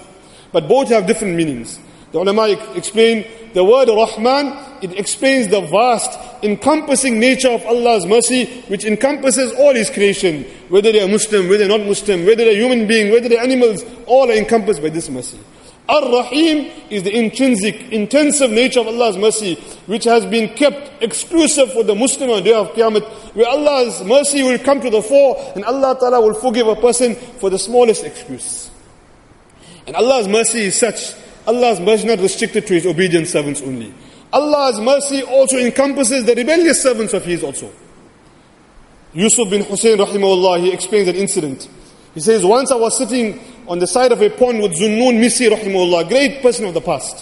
But 0.51 0.67
both 0.67 0.89
have 0.89 1.05
different 1.05 1.35
meanings. 1.35 1.79
The 2.15 2.21
ulama 2.21 2.47
explain 2.75 3.25
the 3.51 3.61
word 3.65 3.89
Rahman, 3.89 4.57
it 4.81 4.97
explains 4.97 5.49
the 5.49 5.59
vast, 5.59 6.17
encompassing 6.45 7.19
nature 7.19 7.49
of 7.49 7.65
Allah's 7.65 8.05
mercy, 8.05 8.45
which 8.69 8.85
encompasses 8.85 9.51
all 9.51 9.75
His 9.75 9.89
creation. 9.89 10.45
Whether 10.69 10.93
they 10.93 11.01
are 11.03 11.09
Muslim, 11.09 11.49
whether 11.49 11.67
not 11.67 11.81
Muslim, 11.81 12.25
whether 12.25 12.45
they're 12.45 12.55
human 12.55 12.87
being, 12.87 13.11
whether 13.11 13.27
they're 13.27 13.43
animals, 13.43 13.83
all 14.05 14.31
are 14.31 14.33
encompassed 14.33 14.81
by 14.81 14.87
this 14.87 15.09
mercy. 15.09 15.37
Ar-Rahim 15.89 16.71
is 16.89 17.03
the 17.03 17.13
intrinsic, 17.13 17.91
intensive 17.91 18.49
nature 18.49 18.79
of 18.79 18.87
Allah's 18.87 19.17
mercy, 19.17 19.55
which 19.85 20.05
has 20.05 20.25
been 20.25 20.53
kept 20.55 21.03
exclusive 21.03 21.73
for 21.73 21.83
the 21.83 21.95
Muslim 21.95 22.29
on 22.29 22.37
the 22.37 22.43
day 22.43 22.53
of 22.53 22.69
Qiyamah, 22.69 23.03
where 23.35 23.49
Allah's 23.49 24.01
mercy 24.05 24.41
will 24.41 24.59
come 24.59 24.79
to 24.79 24.89
the 24.89 25.01
fore, 25.01 25.51
and 25.53 25.65
Allah 25.65 25.97
Ta'ala 25.99 26.21
will 26.21 26.35
forgive 26.35 26.67
a 26.67 26.77
person 26.77 27.15
for 27.15 27.49
the 27.49 27.59
smallest 27.59 28.05
excuse. 28.05 28.71
And 29.85 29.97
Allah's 29.97 30.29
mercy 30.29 30.61
is 30.61 30.79
such, 30.79 31.13
Allah's 31.47 31.79
mercy 31.79 32.03
is 32.03 32.05
not 32.05 32.19
restricted 32.19 32.67
to 32.67 32.73
His 32.73 32.85
obedient 32.85 33.27
servants 33.27 33.61
only. 33.61 33.93
Allah's 34.33 34.79
mercy 34.79 35.23
also 35.23 35.57
encompasses 35.57 36.25
the 36.25 36.35
rebellious 36.35 36.81
servants 36.81 37.13
of 37.13 37.23
His 37.23 37.43
also. 37.43 37.71
Yusuf 39.13 39.49
bin 39.49 39.63
Hussein 39.63 39.97
rahimahullah, 39.97 40.59
he 40.59 40.73
explains 40.73 41.07
an 41.07 41.15
incident. 41.15 41.69
He 42.13 42.19
says, 42.19 42.45
once 42.45 42.71
I 42.71 42.75
was 42.75 42.97
sitting 42.97 43.39
on 43.67 43.79
the 43.79 43.87
side 43.87 44.11
of 44.11 44.21
a 44.21 44.29
pond 44.29 44.61
with 44.61 44.73
Zunnun 44.73 45.19
Misri 45.19 45.49
rahimahullah, 45.49 46.09
great 46.09 46.41
person 46.41 46.65
of 46.65 46.73
the 46.73 46.81
past. 46.81 47.21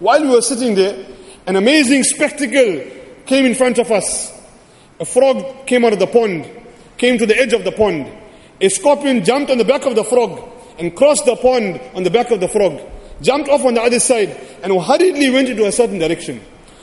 While 0.00 0.22
we 0.22 0.28
were 0.30 0.42
sitting 0.42 0.74
there, 0.74 1.06
an 1.46 1.56
amazing 1.56 2.04
spectacle 2.04 2.82
came 3.26 3.44
in 3.44 3.54
front 3.54 3.78
of 3.78 3.90
us. 3.92 4.32
A 4.98 5.04
frog 5.04 5.66
came 5.66 5.84
out 5.84 5.92
of 5.92 5.98
the 5.98 6.06
pond, 6.06 6.50
came 6.96 7.18
to 7.18 7.26
the 7.26 7.36
edge 7.36 7.52
of 7.52 7.64
the 7.64 7.72
pond. 7.72 8.10
A 8.60 8.68
scorpion 8.68 9.24
jumped 9.24 9.50
on 9.50 9.58
the 9.58 9.64
back 9.64 9.86
of 9.86 9.94
the 9.94 10.04
frog 10.04 10.48
and 10.78 10.94
crossed 10.94 11.26
the 11.26 11.36
pond 11.36 11.80
on 11.94 12.02
the 12.02 12.10
back 12.10 12.30
of 12.30 12.40
the 12.40 12.48
frog, 12.48 12.80
jumped 13.22 13.48
off 13.48 13.64
on 13.64 13.74
the 13.74 13.82
other 13.82 14.00
side, 14.00 14.28
and 14.62 14.72
hurriedly 14.80 15.30
went 15.30 15.48
into 15.48 15.66
a 15.66 15.72
certain 15.72 15.98
direction. 15.98 16.40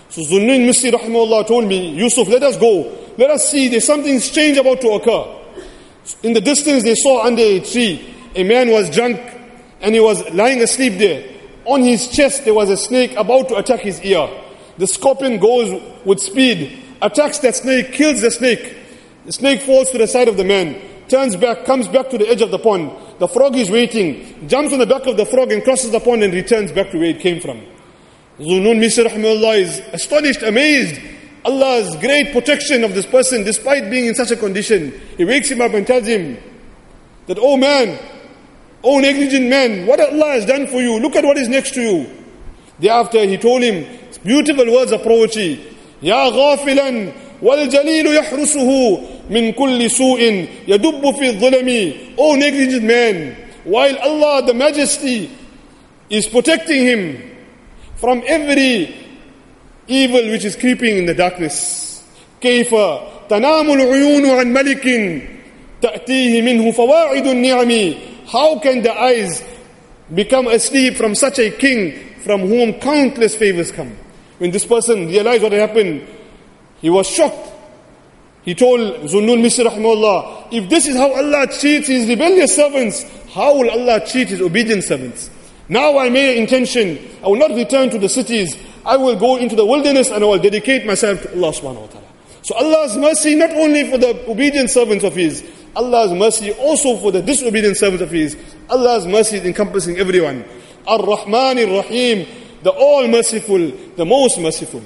So 0.09 0.21
Zunnun 0.21 0.67
Misri 0.67 0.91
rahimahullah 0.91 1.47
told 1.47 1.65
me, 1.65 1.89
Yusuf, 1.95 2.27
let 2.27 2.43
us 2.43 2.57
go. 2.57 2.97
Let 3.17 3.29
us 3.31 3.49
see, 3.49 3.67
there's 3.67 3.85
something 3.85 4.19
strange 4.19 4.57
about 4.57 4.79
to 4.81 4.89
occur. 4.91 5.37
In 6.23 6.33
the 6.33 6.41
distance, 6.41 6.83
they 6.83 6.95
saw 6.95 7.25
under 7.25 7.41
a 7.41 7.59
tree 7.59 8.15
a 8.35 8.43
man 8.43 8.69
was 8.69 8.89
drunk 8.89 9.19
and 9.81 9.93
he 9.93 9.99
was 9.99 10.27
lying 10.33 10.61
asleep 10.61 10.93
there. 10.97 11.27
On 11.65 11.81
his 11.81 12.07
chest, 12.07 12.45
there 12.45 12.53
was 12.53 12.69
a 12.69 12.77
snake 12.77 13.15
about 13.17 13.49
to 13.49 13.57
attack 13.57 13.81
his 13.81 14.01
ear. 14.03 14.29
The 14.77 14.87
scorpion 14.87 15.39
goes 15.39 15.81
with 16.05 16.19
speed, 16.19 16.81
attacks 17.01 17.39
that 17.39 17.55
snake, 17.55 17.91
kills 17.91 18.21
the 18.21 18.31
snake. 18.31 18.75
The 19.25 19.33
snake 19.33 19.61
falls 19.63 19.91
to 19.91 19.97
the 19.97 20.07
side 20.07 20.27
of 20.27 20.37
the 20.37 20.45
man, 20.45 20.79
turns 21.09 21.35
back, 21.35 21.65
comes 21.65 21.87
back 21.87 22.09
to 22.11 22.17
the 22.17 22.29
edge 22.29 22.41
of 22.41 22.51
the 22.51 22.59
pond. 22.59 22.91
The 23.19 23.27
frog 23.27 23.55
is 23.55 23.69
waiting, 23.71 24.47
jumps 24.47 24.73
on 24.73 24.79
the 24.79 24.85
back 24.85 25.07
of 25.07 25.17
the 25.17 25.25
frog 25.25 25.51
and 25.51 25.63
crosses 25.63 25.89
the 25.91 25.99
pond 25.99 26.23
and 26.23 26.33
returns 26.33 26.71
back 26.71 26.91
to 26.91 26.99
where 26.99 27.09
it 27.09 27.19
came 27.19 27.41
from. 27.41 27.61
Zunun 28.39 28.77
Misr 28.79 29.05
rahmullah 29.05 29.57
is 29.57 29.79
astonished, 29.91 30.43
amazed. 30.43 31.01
Allah's 31.43 31.95
great 31.95 32.31
protection 32.31 32.83
of 32.83 32.93
this 32.93 33.05
person 33.05 33.43
despite 33.43 33.89
being 33.89 34.05
in 34.05 34.13
such 34.13 34.29
a 34.31 34.35
condition. 34.35 34.93
He 35.17 35.25
wakes 35.25 35.49
him 35.49 35.61
up 35.61 35.73
and 35.73 35.87
tells 35.87 36.05
him 36.05 36.37
that, 37.25 37.39
oh 37.39 37.57
man, 37.57 37.97
oh 38.83 38.99
negligent 38.99 39.47
man, 39.47 39.87
what 39.87 39.99
Allah 39.99 40.33
has 40.33 40.45
done 40.45 40.67
for 40.67 40.79
you, 40.79 40.99
look 40.99 41.15
at 41.15 41.23
what 41.23 41.37
is 41.37 41.47
next 41.47 41.73
to 41.73 41.81
you. 41.81 42.09
Thereafter 42.79 43.25
he 43.25 43.37
told 43.37 43.63
him 43.63 43.87
beautiful 44.23 44.71
words 44.71 44.91
of 44.91 45.01
poetry. 45.01 45.75
Ya 46.01 46.29
ghafilan 46.29 47.41
wal 47.41 47.65
jalilu 47.67 48.21
yahrusuhu 48.21 49.16
من 49.30 49.52
كل 49.52 49.90
سوء 49.90 50.46
يدب 50.68 51.14
في 51.14 51.28
الظلم 51.28 51.92
Oh 52.18 52.34
negligent 52.36 52.84
man, 52.84 53.36
while 53.64 53.96
Allah 53.98 54.46
the 54.46 54.54
Majesty 54.54 55.30
is 56.10 56.26
protecting 56.26 56.84
him 56.84 57.30
from 57.96 58.22
every 58.26 58.94
evil 59.86 60.30
which 60.30 60.44
is 60.44 60.56
creeping 60.56 60.98
in 60.98 61.06
the 61.06 61.14
darkness. 61.14 62.02
كيف 62.40 62.74
تنام 63.28 63.72
العيون 63.72 64.30
عن 64.30 64.52
ملك 64.52 64.86
تأتيه 65.82 66.42
منه 66.42 66.70
فواعد 66.70 67.26
النعم 67.26 67.94
how 68.26 68.58
can 68.58 68.82
the 68.82 68.92
eyes 68.92 69.42
become 70.14 70.46
asleep 70.46 70.94
from 70.96 71.14
such 71.14 71.38
a 71.38 71.50
king 71.50 71.92
from 72.24 72.40
whom 72.40 72.74
countless 72.74 73.34
favors 73.34 73.72
come? 73.72 73.96
When 74.38 74.50
this 74.50 74.64
person 74.64 75.08
realized 75.08 75.42
what 75.42 75.52
had 75.52 75.68
happened, 75.68 76.06
he 76.80 76.88
was 76.90 77.06
shocked. 77.06 77.50
he 78.47 78.55
told 78.55 78.79
Zunnun 79.11 79.43
Misr 79.43 79.65
rahimahullah, 79.65 80.53
if 80.53 80.69
this 80.69 80.87
is 80.87 80.95
how 80.95 81.11
Allah 81.11 81.47
treats 81.47 81.89
his 81.89 82.07
rebellious 82.07 82.55
servants, 82.55 83.03
how 83.33 83.57
will 83.57 83.69
Allah 83.69 83.99
treat 84.07 84.29
his 84.29 84.39
obedient 84.39 84.85
servants? 84.85 85.29
Now 85.67 85.97
I 85.97 86.09
made 86.09 86.37
an 86.37 86.43
intention, 86.43 86.97
I 87.21 87.27
will 87.27 87.35
not 87.35 87.51
return 87.51 87.89
to 87.89 87.99
the 87.99 88.07
cities, 88.07 88.55
I 88.85 88.95
will 88.95 89.19
go 89.19 89.35
into 89.35 89.57
the 89.57 89.65
wilderness 89.65 90.11
and 90.11 90.23
I 90.23 90.27
will 90.27 90.39
dedicate 90.39 90.85
myself 90.85 91.23
to 91.23 91.33
Allah 91.33 91.51
subhanahu 91.51 91.81
wa 91.81 91.87
ta'ala. 91.87 92.07
So 92.41 92.55
Allah's 92.55 92.95
mercy 92.95 93.35
not 93.35 93.51
only 93.51 93.91
for 93.91 93.97
the 93.97 94.15
obedient 94.31 94.69
servants 94.69 95.03
of 95.03 95.13
His, 95.13 95.43
Allah's 95.75 96.13
mercy 96.13 96.53
also 96.53 96.95
for 96.95 97.11
the 97.11 97.21
disobedient 97.21 97.75
servants 97.75 98.01
of 98.01 98.11
His. 98.11 98.37
Allah's 98.69 99.05
mercy 99.05 99.39
is 99.39 99.43
encompassing 99.43 99.97
everyone. 99.97 100.45
Ar-Rahman 100.87 101.59
Ar-Rahim, 101.59 102.25
the 102.63 102.71
all 102.71 103.05
merciful, 103.09 103.59
the 103.97 104.05
most 104.05 104.39
merciful. 104.39 104.81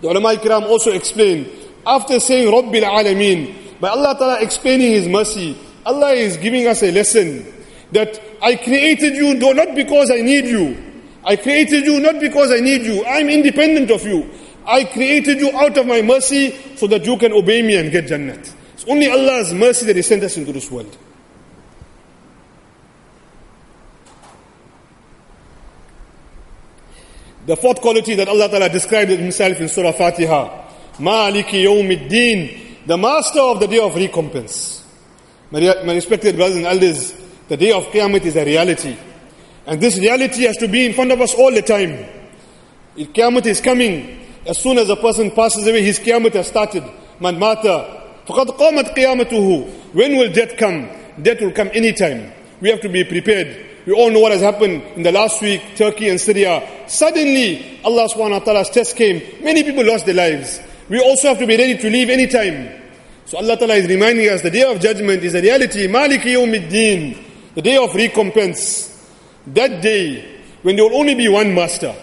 The 0.00 0.08
ulama 0.08 0.34
ikram 0.34 0.62
also 0.62 0.92
explain, 0.92 1.67
after 1.86 2.20
saying 2.20 2.52
Rabbil 2.52 2.82
Alameen, 2.82 3.80
by 3.80 3.88
Allah 3.88 4.16
Ta'ala 4.18 4.40
explaining 4.40 4.92
His 4.92 5.08
mercy, 5.08 5.56
Allah 5.86 6.12
is 6.12 6.36
giving 6.36 6.66
us 6.66 6.82
a 6.82 6.90
lesson 6.90 7.46
that 7.92 8.20
I 8.42 8.56
created 8.56 9.14
you 9.14 9.34
not 9.34 9.74
because 9.74 10.10
I 10.10 10.20
need 10.20 10.44
you. 10.46 10.84
I 11.24 11.36
created 11.36 11.84
you 11.84 12.00
not 12.00 12.20
because 12.20 12.50
I 12.50 12.60
need 12.60 12.82
you. 12.82 13.04
I'm 13.04 13.28
independent 13.28 13.90
of 13.90 14.04
you. 14.04 14.30
I 14.66 14.84
created 14.84 15.40
you 15.40 15.50
out 15.56 15.78
of 15.78 15.86
my 15.86 16.02
mercy 16.02 16.76
so 16.76 16.86
that 16.88 17.04
you 17.06 17.16
can 17.16 17.32
obey 17.32 17.62
me 17.62 17.76
and 17.76 17.90
get 17.90 18.06
Jannat. 18.06 18.52
It's 18.74 18.84
only 18.86 19.08
Allah's 19.08 19.52
mercy 19.54 19.86
that 19.86 19.96
He 19.96 20.02
sent 20.02 20.22
us 20.22 20.36
into 20.36 20.52
this 20.52 20.70
world. 20.70 20.96
The 27.46 27.56
fourth 27.56 27.80
quality 27.80 28.14
that 28.16 28.28
Allah 28.28 28.50
Ta'ala 28.50 28.68
described 28.68 29.10
Himself 29.10 29.58
in 29.58 29.70
Surah 29.70 29.92
Fatiha, 29.92 30.67
Maliki 30.97 31.63
Yawmiddin, 31.63 32.85
the 32.85 32.97
master 32.97 33.39
of 33.39 33.59
the 33.59 33.67
day 33.67 33.79
of 33.79 33.95
recompense. 33.95 34.85
My, 35.51 35.59
my 35.85 35.93
respected 35.93 36.35
brothers 36.35 36.57
and 36.57 36.65
elders, 36.65 37.13
the 37.47 37.57
day 37.57 37.71
of 37.71 37.85
Qiyamah 37.85 38.23
is 38.23 38.35
a 38.35 38.45
reality. 38.45 38.95
And 39.65 39.79
this 39.79 39.97
reality 39.97 40.43
has 40.43 40.57
to 40.57 40.67
be 40.67 40.85
in 40.85 40.93
front 40.93 41.11
of 41.11 41.21
us 41.21 41.33
all 41.33 41.51
the 41.51 41.61
time. 41.61 42.05
Qiyamah 42.97 43.45
is 43.45 43.61
coming. 43.61 44.19
As 44.45 44.57
soon 44.57 44.77
as 44.77 44.89
a 44.89 44.95
person 44.95 45.31
passes 45.31 45.65
away, 45.67 45.83
his 45.83 45.99
Qiyamah 45.99 46.33
has 46.33 46.47
started. 46.47 46.83
Man 47.19 47.39
mata 47.39 48.01
فَقَدْ 48.27 48.57
قَامَتْ 48.57 48.95
قِيَامَتُهُ 48.95 49.93
When 49.93 50.17
will 50.17 50.31
death 50.31 50.55
come? 50.57 50.89
Death 51.21 51.41
will 51.41 51.51
come 51.51 51.69
anytime. 51.73 52.31
We 52.61 52.69
have 52.69 52.79
to 52.81 52.89
be 52.89 53.03
prepared. 53.03 53.65
We 53.85 53.91
all 53.93 54.09
know 54.11 54.19
what 54.21 54.31
has 54.31 54.41
happened 54.41 54.81
in 54.95 55.03
the 55.03 55.11
last 55.11 55.41
week, 55.41 55.61
Turkey 55.75 56.07
and 56.07 56.19
Syria. 56.19 56.85
Suddenly, 56.87 57.81
Allah 57.83 58.07
subhanahu 58.07 58.39
wa 58.39 58.39
ta'ala's 58.39 58.69
test 58.69 58.95
came. 58.95 59.43
Many 59.43 59.63
people 59.63 59.85
lost 59.85 60.05
their 60.05 60.15
lives. 60.15 60.61
We 60.88 61.00
also 61.00 61.28
have 61.28 61.38
to 61.38 61.46
be 61.46 61.56
ready 61.56 61.76
to 61.76 61.90
leave 61.90 62.08
anytime. 62.08 62.82
So 63.26 63.36
Allah 63.36 63.56
ta'ala 63.58 63.74
is 63.74 63.86
reminding 63.86 64.28
us 64.30 64.40
the 64.40 64.50
day 64.50 64.62
of 64.62 64.80
judgment 64.80 65.22
is 65.22 65.34
a 65.34 65.42
reality. 65.42 65.86
Maliki 65.86 66.34
yawmiddin. 66.34 67.24
The 67.54 67.62
day 67.62 67.76
of 67.76 67.94
recompense. 67.94 69.06
That 69.48 69.82
day, 69.82 70.40
when 70.62 70.76
there 70.76 70.84
will 70.88 70.96
only 70.96 71.14
be 71.14 71.28
one 71.28 71.54
master. 71.54 71.94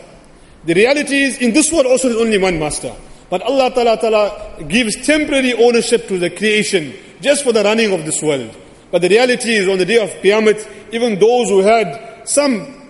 The 0.66 0.74
reality 0.74 1.24
is, 1.24 1.38
in 1.40 1.54
this 1.54 1.72
world 1.72 1.86
also 1.86 2.10
there 2.10 2.18
is 2.18 2.24
only 2.24 2.38
one 2.38 2.60
master. 2.60 2.96
But 3.30 3.42
Allah 3.42 3.72
Ta'ala, 3.74 3.98
Ta'ala 3.98 4.64
gives 4.68 5.06
temporary 5.06 5.54
ownership 5.54 6.08
to 6.08 6.20
the 6.20 6.30
creation 6.30 6.94
just 7.22 7.44
for 7.44 7.52
the 7.52 7.64
running 7.64 7.92
of 7.92 8.06
this 8.06 8.22
world. 8.22 8.56
But 8.92 9.02
the 9.02 9.10
reality 9.10 9.54
is 9.56 9.68
on 9.68 9.78
the 9.80 9.86
day 9.86 10.02
of 10.02 10.10
Qiyamah, 10.22 10.94
even 10.94 11.20
those 11.20 11.50
who 11.50 11.60
had 11.62 12.28
some 12.28 12.90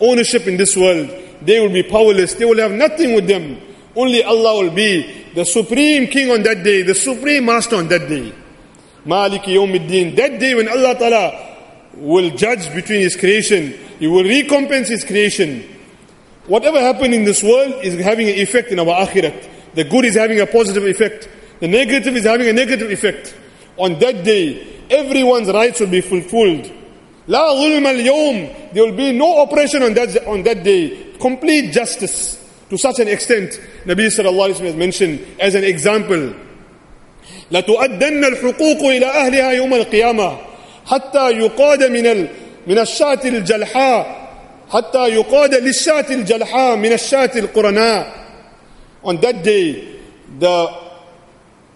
ownership 0.00 0.46
in 0.46 0.56
this 0.56 0.76
world, 0.76 1.08
they 1.42 1.60
will 1.60 1.72
be 1.72 1.82
powerless. 1.82 2.34
They 2.34 2.44
will 2.44 2.58
have 2.58 2.72
nothing 2.72 3.14
with 3.14 3.26
them. 3.26 3.60
Only 3.96 4.22
Allah 4.24 4.64
will 4.64 4.74
be 4.74 5.26
the 5.34 5.44
supreme 5.44 6.06
king 6.08 6.30
on 6.30 6.42
that 6.42 6.62
day, 6.64 6.82
the 6.82 6.94
supreme 6.94 7.44
master 7.44 7.76
on 7.76 7.88
that 7.88 8.08
day. 8.08 8.32
Maliki 9.06 9.54
Yawmiddin. 9.54 10.16
That 10.16 10.40
day 10.40 10.54
when 10.54 10.68
Allah 10.68 10.94
Ta'ala 10.98 11.56
will 11.94 12.30
judge 12.30 12.72
between 12.74 13.00
His 13.00 13.16
creation, 13.16 13.74
He 13.98 14.06
will 14.06 14.24
recompense 14.24 14.88
His 14.88 15.04
creation. 15.04 15.62
Whatever 16.46 16.80
happened 16.80 17.14
in 17.14 17.24
this 17.24 17.42
world 17.42 17.84
is 17.84 17.98
having 18.00 18.28
an 18.28 18.34
effect 18.34 18.70
in 18.70 18.78
our 18.78 19.06
akhirat. 19.06 19.48
The 19.74 19.84
good 19.84 20.04
is 20.04 20.14
having 20.14 20.40
a 20.40 20.46
positive 20.46 20.84
effect. 20.84 21.28
The 21.60 21.68
negative 21.68 22.16
is 22.16 22.24
having 22.24 22.48
a 22.48 22.52
negative 22.52 22.90
effect. 22.90 23.34
On 23.76 23.98
that 23.98 24.24
day, 24.24 24.82
everyone's 24.90 25.48
rights 25.48 25.80
will 25.80 25.88
be 25.88 26.00
fulfilled. 26.00 26.70
La 27.26 27.48
al 27.48 27.56
There 27.58 28.84
will 28.84 28.96
be 28.96 29.12
no 29.12 29.42
oppression 29.42 29.82
on 29.82 29.94
that, 29.94 30.26
on 30.26 30.42
that 30.42 30.62
day. 30.62 31.14
Complete 31.18 31.72
justice. 31.72 32.43
To 32.73 32.75
To 32.75 32.77
such 32.77 32.99
an 32.99 33.07
extent, 33.07 33.59
Nabi 33.85 34.07
sallallahu 34.07 34.49
alayhi 34.49 34.59
wa 34.59 34.65
has 34.65 34.75
mentioned 34.75 35.25
as 35.39 35.55
an 35.55 35.63
example, 35.63 36.33
لتؤدن 37.51 38.25
الحقوق 38.25 38.81
إلى 38.81 39.05
أهلها 39.05 39.51
يوم 39.51 39.73
القيامة 39.73 40.37
حتى 40.85 41.31
يقاد 41.31 41.83
من 41.83 42.05
ال 42.07 42.27
من 42.67 42.79
الشاة 42.79 43.19
الجلحاء 43.25 44.29
حتى 44.69 45.07
يقاد 45.07 45.55
للشاة 45.55 46.05
الجلحاء 46.09 46.75
من 46.75 46.93
الشاة 46.93 47.31
القرناء 47.35 48.19
On 49.03 49.15
that 49.21 49.43
day, 49.43 49.95
the 50.39 50.67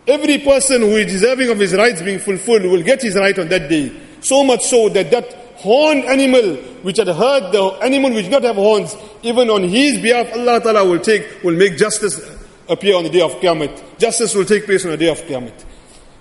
every 0.07 0.39
person 0.39 0.81
who 0.81 0.97
is 0.97 1.05
deserving 1.12 1.50
of 1.50 1.57
his 1.57 1.73
rights 1.73 2.01
being 2.01 2.19
fulfilled 2.19 2.63
will 2.63 2.83
get 2.83 3.01
his 3.01 3.15
right 3.15 3.38
on 3.39 3.47
that 3.47 3.69
day. 3.69 3.91
So 4.19 4.43
much 4.43 4.62
so 4.63 4.89
that 4.89 5.09
that 5.09 5.46
horned 5.58 6.04
animal 6.04 6.56
which 6.82 6.98
had 6.98 7.08
hurt 7.08 7.52
the 7.52 7.62
animal 7.82 8.12
which 8.12 8.24
did 8.24 8.32
not 8.32 8.42
have 8.44 8.56
horns, 8.56 8.96
even 9.22 9.50
on 9.50 9.64
his 9.64 10.00
behalf, 10.00 10.32
Allah 10.34 10.60
Ta'ala 10.60 10.88
will 10.88 11.00
take, 11.00 11.42
will 11.42 11.56
make 11.56 11.76
justice 11.76 12.20
appear 12.68 12.96
on 12.96 13.04
the 13.04 13.10
day 13.10 13.20
of 13.20 13.32
Qiyamah. 13.34 13.98
Justice 13.98 14.34
will 14.34 14.44
take 14.44 14.64
place 14.66 14.84
on 14.84 14.92
the 14.92 14.96
day 14.96 15.08
of 15.08 15.18
Qiyamah. 15.22 15.64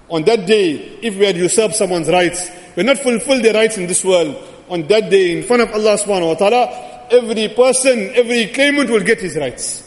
On 0.10 0.24
that 0.24 0.46
day, 0.46 0.98
if 1.01 1.15
we 1.17 1.25
had 1.25 1.36
usurped 1.36 1.75
someone's 1.75 2.08
rights, 2.08 2.50
we 2.75 2.84
had 2.84 2.86
not 2.86 2.98
fulfilled 2.98 3.44
their 3.44 3.53
rights 3.53 3.77
in 3.77 3.88
this 3.88 4.03
world, 4.03 4.36
on 4.70 4.88
that 4.88 5.10
day, 5.10 5.38
in 5.38 5.44
front 5.44 5.62
of 5.62 5.72
Allah 5.72 5.98
subhanahu 5.98 6.27
wa 6.27 6.34
ta'ala, 6.36 7.08
every 7.12 7.50
person, 7.50 8.12
every 8.15 8.48
claimant 8.48 8.89
will 8.89 9.03
get 9.03 9.20
his 9.20 9.36
rights. 9.36 9.84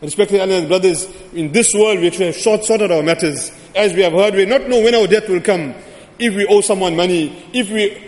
Respected 0.00 0.40
Allah 0.40 0.66
brothers, 0.66 1.08
in 1.34 1.50
this 1.52 1.74
world 1.74 1.98
we 1.98 2.10
have 2.10 2.36
short, 2.36 2.64
sorted 2.64 2.90
our 2.92 3.02
matters. 3.02 3.50
As 3.74 3.92
we 3.94 4.02
have 4.02 4.12
heard, 4.12 4.34
we 4.34 4.46
not 4.46 4.68
know 4.68 4.80
when 4.80 4.94
our 4.94 5.06
death 5.06 5.28
will 5.28 5.40
come. 5.40 5.74
If 6.18 6.34
we 6.34 6.46
owe 6.46 6.60
someone 6.60 6.96
money, 6.96 7.46
if 7.52 7.70
we 7.70 8.07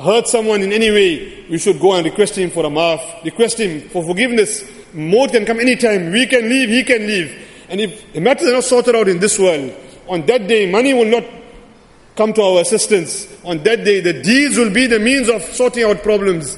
hurt 0.00 0.28
someone 0.28 0.62
in 0.62 0.72
any 0.72 0.90
way, 0.90 1.46
we 1.48 1.58
should 1.58 1.80
go 1.80 1.94
and 1.94 2.04
request 2.04 2.36
him 2.36 2.50
for 2.50 2.64
a 2.64 2.68
maaf, 2.68 3.24
request 3.24 3.58
him 3.58 3.88
for 3.88 4.02
forgiveness. 4.04 4.64
Maut 4.92 5.30
can 5.30 5.44
come 5.44 5.60
anytime. 5.60 6.10
We 6.10 6.26
can 6.26 6.48
leave, 6.48 6.68
he 6.68 6.82
can 6.84 7.06
leave. 7.06 7.46
And 7.68 7.80
if 7.80 8.12
the 8.12 8.20
matters 8.20 8.48
are 8.48 8.52
not 8.52 8.64
sorted 8.64 8.94
out 8.94 9.08
in 9.08 9.18
this 9.18 9.38
world, 9.38 9.74
on 10.08 10.24
that 10.26 10.46
day, 10.46 10.70
money 10.70 10.94
will 10.94 11.06
not 11.06 11.24
come 12.14 12.32
to 12.32 12.42
our 12.42 12.60
assistance. 12.60 13.26
On 13.44 13.62
that 13.62 13.84
day, 13.84 14.00
the 14.00 14.22
deeds 14.22 14.56
will 14.56 14.70
be 14.70 14.86
the 14.86 14.98
means 14.98 15.28
of 15.28 15.42
sorting 15.42 15.84
out 15.84 16.02
problems. 16.02 16.56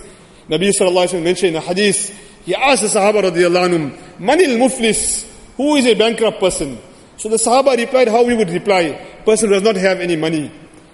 Nabi 0.49 0.71
sallallahu 0.71 1.09
alayhi 1.09 1.15
wa 1.15 1.21
mentioned 1.21 1.51
in 1.51 1.57
a 1.57 1.61
hadith, 1.61 2.17
he 2.45 2.55
asked 2.55 2.83
the 2.83 2.89
Sahaba 2.89 3.23
radiallahu 3.31 3.69
anhum, 3.69 4.21
Mani 4.21 4.45
al-muflis, 4.45 5.27
who 5.57 5.77
is 5.77 5.87
a 5.87 5.95
bankrupt 5.95 6.41
person? 6.41 6.79
So 7.17 7.29
the 7.29 7.37
Sahaba 7.37 7.77
replied 7.77 8.09
how 8.09 8.25
we 8.25 8.35
would 8.35 8.51
reply, 8.51 8.93
person 9.25 9.51
does 9.51 9.63
not 9.63 9.77
have 9.77 10.01
any 10.01 10.17
money. 10.17 10.51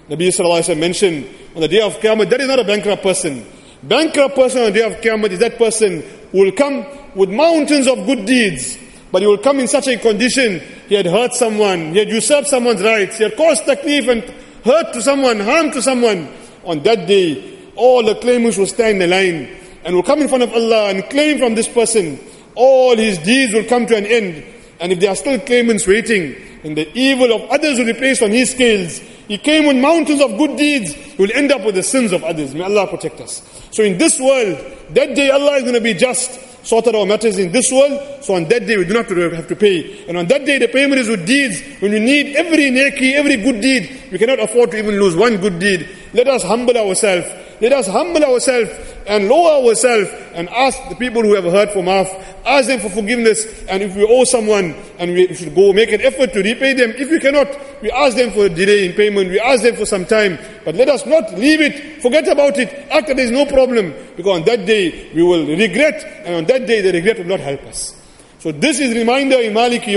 Nabi 0.09 0.27
sallallahu 0.27 0.77
mentioned, 0.77 1.27
on 1.55 1.61
the 1.61 1.67
day 1.67 1.81
of 1.81 1.97
Qiyamah, 1.97 2.29
that 2.29 2.39
is 2.39 2.47
not 2.47 2.59
a 2.59 2.63
bankrupt 2.63 3.01
person. 3.01 3.43
Bankrupt 3.81 4.35
person 4.35 4.59
on 4.61 4.65
the 4.65 4.79
day 4.79 4.85
of 4.85 5.01
Qiyamah 5.01 5.31
is 5.31 5.39
that 5.39 5.57
person 5.57 6.03
who 6.31 6.41
will 6.41 6.51
come 6.51 6.85
with 7.15 7.31
mountains 7.31 7.87
of 7.87 8.05
good 8.05 8.25
deeds, 8.25 8.77
but 9.11 9.23
he 9.23 9.27
will 9.27 9.39
come 9.39 9.59
in 9.59 9.67
such 9.67 9.87
a 9.87 9.97
condition, 9.97 10.61
he 10.87 10.95
had 10.95 11.07
hurt 11.07 11.33
someone, 11.33 11.91
he 11.91 11.99
had 11.99 12.09
usurped 12.09 12.47
someone's 12.47 12.83
rights, 12.83 13.17
he 13.17 13.23
had 13.23 13.35
caused 13.35 13.63
taklif 13.63 14.07
and 14.07 14.23
hurt 14.63 14.93
to 14.93 15.01
someone, 15.01 15.39
harm 15.39 15.71
to 15.71 15.81
someone. 15.81 16.29
On 16.65 16.81
that 16.83 17.07
day, 17.07 17.71
all 17.75 18.03
the 18.03 18.15
claimants 18.15 18.57
will 18.57 18.67
stand 18.67 19.01
in 19.01 19.09
the 19.09 19.15
line 19.15 19.57
and 19.85 19.95
will 19.95 20.03
come 20.03 20.21
in 20.21 20.27
front 20.27 20.43
of 20.43 20.53
Allah 20.53 20.89
and 20.89 21.03
claim 21.09 21.39
from 21.39 21.55
this 21.55 21.67
person. 21.67 22.19
All 22.53 22.95
his 22.95 23.17
deeds 23.19 23.53
will 23.53 23.65
come 23.65 23.85
to 23.87 23.95
an 23.95 24.05
end. 24.05 24.43
And 24.79 24.91
if 24.91 24.99
there 24.99 25.09
are 25.09 25.15
still 25.15 25.39
claimants 25.39 25.87
waiting, 25.87 26.35
and 26.63 26.75
the 26.75 26.91
evil 26.97 27.31
of 27.31 27.49
others 27.51 27.77
will 27.77 27.85
be 27.85 27.93
placed 27.93 28.23
on 28.23 28.31
his 28.31 28.51
scales, 28.51 28.99
he 29.27 29.37
came 29.37 29.67
with 29.67 29.77
mountains 29.77 30.21
of 30.21 30.37
good 30.37 30.57
deeds, 30.57 30.93
he 30.93 31.21
will 31.21 31.31
end 31.33 31.51
up 31.51 31.63
with 31.63 31.75
the 31.75 31.83
sins 31.83 32.11
of 32.11 32.23
others. 32.23 32.53
May 32.53 32.63
Allah 32.63 32.87
protect 32.87 33.21
us. 33.21 33.41
So 33.71 33.83
in 33.83 33.97
this 33.97 34.19
world, 34.19 34.57
that 34.91 35.15
day 35.15 35.29
Allah 35.29 35.57
is 35.57 35.63
going 35.63 35.75
to 35.75 35.81
be 35.81 35.93
just 35.93 36.65
sorted 36.65 36.95
our 36.95 37.05
matters 37.05 37.37
in 37.37 37.51
this 37.51 37.71
world. 37.71 38.23
So 38.23 38.33
on 38.35 38.45
that 38.45 38.65
day, 38.65 38.77
we 38.77 38.85
do 38.85 38.93
not 38.93 39.05
have 39.07 39.47
to 39.47 39.55
pay. 39.55 40.05
And 40.07 40.17
on 40.17 40.27
that 40.27 40.45
day, 40.45 40.57
the 40.57 40.67
payment 40.67 40.99
is 40.99 41.07
with 41.07 41.25
deeds. 41.25 41.61
When 41.79 41.91
we 41.91 41.99
need 41.99 42.35
every 42.35 42.71
neki, 42.71 43.13
every 43.13 43.37
good 43.37 43.61
deed, 43.61 44.09
we 44.11 44.17
cannot 44.17 44.39
afford 44.39 44.71
to 44.71 44.77
even 44.77 44.99
lose 44.99 45.15
one 45.15 45.37
good 45.37 45.59
deed. 45.59 45.87
Let 46.13 46.27
us 46.27 46.43
humble 46.43 46.75
ourselves. 46.77 47.27
Let 47.61 47.71
us 47.71 47.87
humble 47.87 48.23
ourselves 48.23 48.69
and 49.07 49.29
lower 49.29 49.65
ourselves 49.65 50.09
and 50.33 50.49
ask 50.49 50.77
the 50.89 50.95
people 50.95 51.21
who 51.21 51.35
have 51.35 51.45
heard 51.45 51.71
from 51.71 51.87
us, 51.87 52.09
ask 52.45 52.67
them 52.67 52.79
for 52.81 52.89
forgiveness. 52.89 53.45
And 53.69 53.81
if 53.81 53.95
we 53.95 54.03
owe 54.03 54.25
someone 54.25 54.75
and 54.99 55.13
we 55.13 55.33
should 55.33 55.55
go 55.55 55.71
make 55.71 55.91
an 55.91 56.01
effort 56.01 56.33
to 56.33 56.43
repay 56.43 56.73
them, 56.73 56.91
if 56.91 57.09
we 57.09 57.19
cannot, 57.19 57.47
we 57.81 57.91
ask 57.91 58.17
them 58.17 58.31
for 58.31 58.45
a 58.45 58.49
delay 58.49 58.87
in 58.87 58.93
payment, 58.93 59.29
we 59.29 59.39
ask 59.39 59.63
them 59.63 59.75
for 59.75 59.85
some 59.85 60.05
time. 60.05 60.37
But 60.65 60.75
let 60.75 60.89
us 60.89 61.05
not 61.05 61.33
leave 61.35 61.61
it, 61.61 62.01
forget 62.01 62.27
about 62.27 62.57
it, 62.57 62.69
act 62.91 63.07
that 63.07 63.15
there 63.15 63.25
is 63.25 63.31
no 63.31 63.45
problem. 63.45 63.93
Because 64.17 64.39
on 64.39 64.45
that 64.45 64.65
day 64.65 65.11
we 65.13 65.23
will 65.23 65.45
regret, 65.47 66.03
and 66.25 66.35
on 66.35 66.45
that 66.45 66.67
day 66.67 66.81
the 66.81 66.91
regret 66.91 67.17
will 67.19 67.25
not 67.25 67.39
help 67.39 67.63
us. 67.63 67.95
So 68.39 68.51
this 68.51 68.79
is 68.79 68.93
reminder 68.95 69.37
in 69.37 69.53
Maliki. 69.53 69.95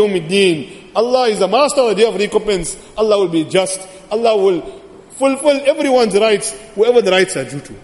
Allah 0.94 1.28
is 1.28 1.38
the 1.40 1.48
master 1.48 1.82
of 1.82 1.88
the 1.90 1.94
day 1.96 2.08
of 2.08 2.14
recompense. 2.14 2.76
Allah 2.96 3.18
will 3.18 3.28
be 3.28 3.44
just. 3.44 3.86
Allah 4.10 4.36
will 4.36 4.77
fulfill 5.18 5.60
everyone's 5.66 6.18
rights, 6.18 6.52
whoever 6.74 7.02
the 7.02 7.10
rights 7.10 7.36
are 7.36 7.44
due 7.44 7.60
to. 7.60 7.74